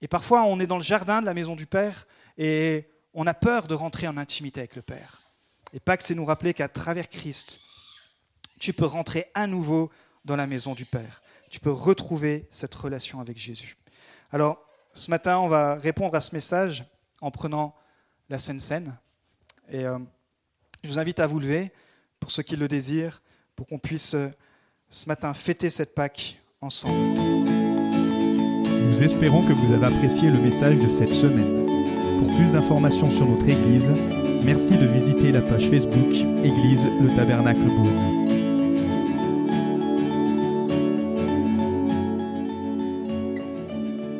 Et 0.00 0.08
parfois, 0.08 0.44
on 0.44 0.60
est 0.60 0.66
dans 0.66 0.78
le 0.78 0.82
jardin 0.82 1.20
de 1.20 1.26
la 1.26 1.34
maison 1.34 1.56
du 1.56 1.66
Père 1.66 2.06
et 2.36 2.88
on 3.14 3.26
a 3.26 3.34
peur 3.34 3.66
de 3.66 3.74
rentrer 3.74 4.08
en 4.08 4.16
intimité 4.16 4.60
avec 4.60 4.76
le 4.76 4.82
Père. 4.82 5.22
Et 5.72 5.80
Pâques, 5.80 6.02
c'est 6.02 6.14
nous 6.14 6.24
rappeler 6.24 6.54
qu'à 6.54 6.68
travers 6.68 7.08
Christ, 7.08 7.60
tu 8.58 8.72
peux 8.72 8.86
rentrer 8.86 9.26
à 9.34 9.46
nouveau 9.46 9.90
dans 10.24 10.36
la 10.36 10.46
maison 10.46 10.74
du 10.74 10.84
Père 10.84 11.22
tu 11.48 11.60
peux 11.60 11.72
retrouver 11.72 12.46
cette 12.50 12.74
relation 12.74 13.20
avec 13.20 13.38
Jésus. 13.38 13.76
Alors, 14.30 14.67
ce 14.98 15.10
matin, 15.10 15.38
on 15.38 15.48
va 15.48 15.76
répondre 15.76 16.14
à 16.14 16.20
ce 16.20 16.34
message 16.34 16.84
en 17.20 17.30
prenant 17.30 17.74
la 18.28 18.38
Sainte 18.38 18.60
Seine. 18.60 18.96
Et 19.70 19.86
euh, 19.86 19.98
je 20.82 20.88
vous 20.88 20.98
invite 20.98 21.20
à 21.20 21.26
vous 21.26 21.38
lever, 21.38 21.70
pour 22.18 22.30
ceux 22.30 22.42
qui 22.42 22.56
le 22.56 22.68
désirent, 22.68 23.22
pour 23.54 23.66
qu'on 23.66 23.78
puisse 23.78 24.14
euh, 24.14 24.28
ce 24.90 25.08
matin 25.08 25.32
fêter 25.34 25.70
cette 25.70 25.94
Pâque 25.94 26.40
ensemble. 26.60 26.94
Nous 28.90 29.02
espérons 29.02 29.46
que 29.46 29.52
vous 29.52 29.72
avez 29.72 29.86
apprécié 29.86 30.30
le 30.30 30.40
message 30.40 30.78
de 30.78 30.88
cette 30.88 31.14
semaine. 31.14 31.66
Pour 32.18 32.34
plus 32.36 32.52
d'informations 32.52 33.10
sur 33.10 33.26
notre 33.26 33.48
Église, 33.48 33.86
merci 34.42 34.76
de 34.76 34.86
visiter 34.86 35.30
la 35.30 35.42
page 35.42 35.68
Facebook 35.68 36.12
Église 36.42 36.80
le 37.00 37.14
Tabernacle 37.14 37.60
Beaune. 37.60 38.17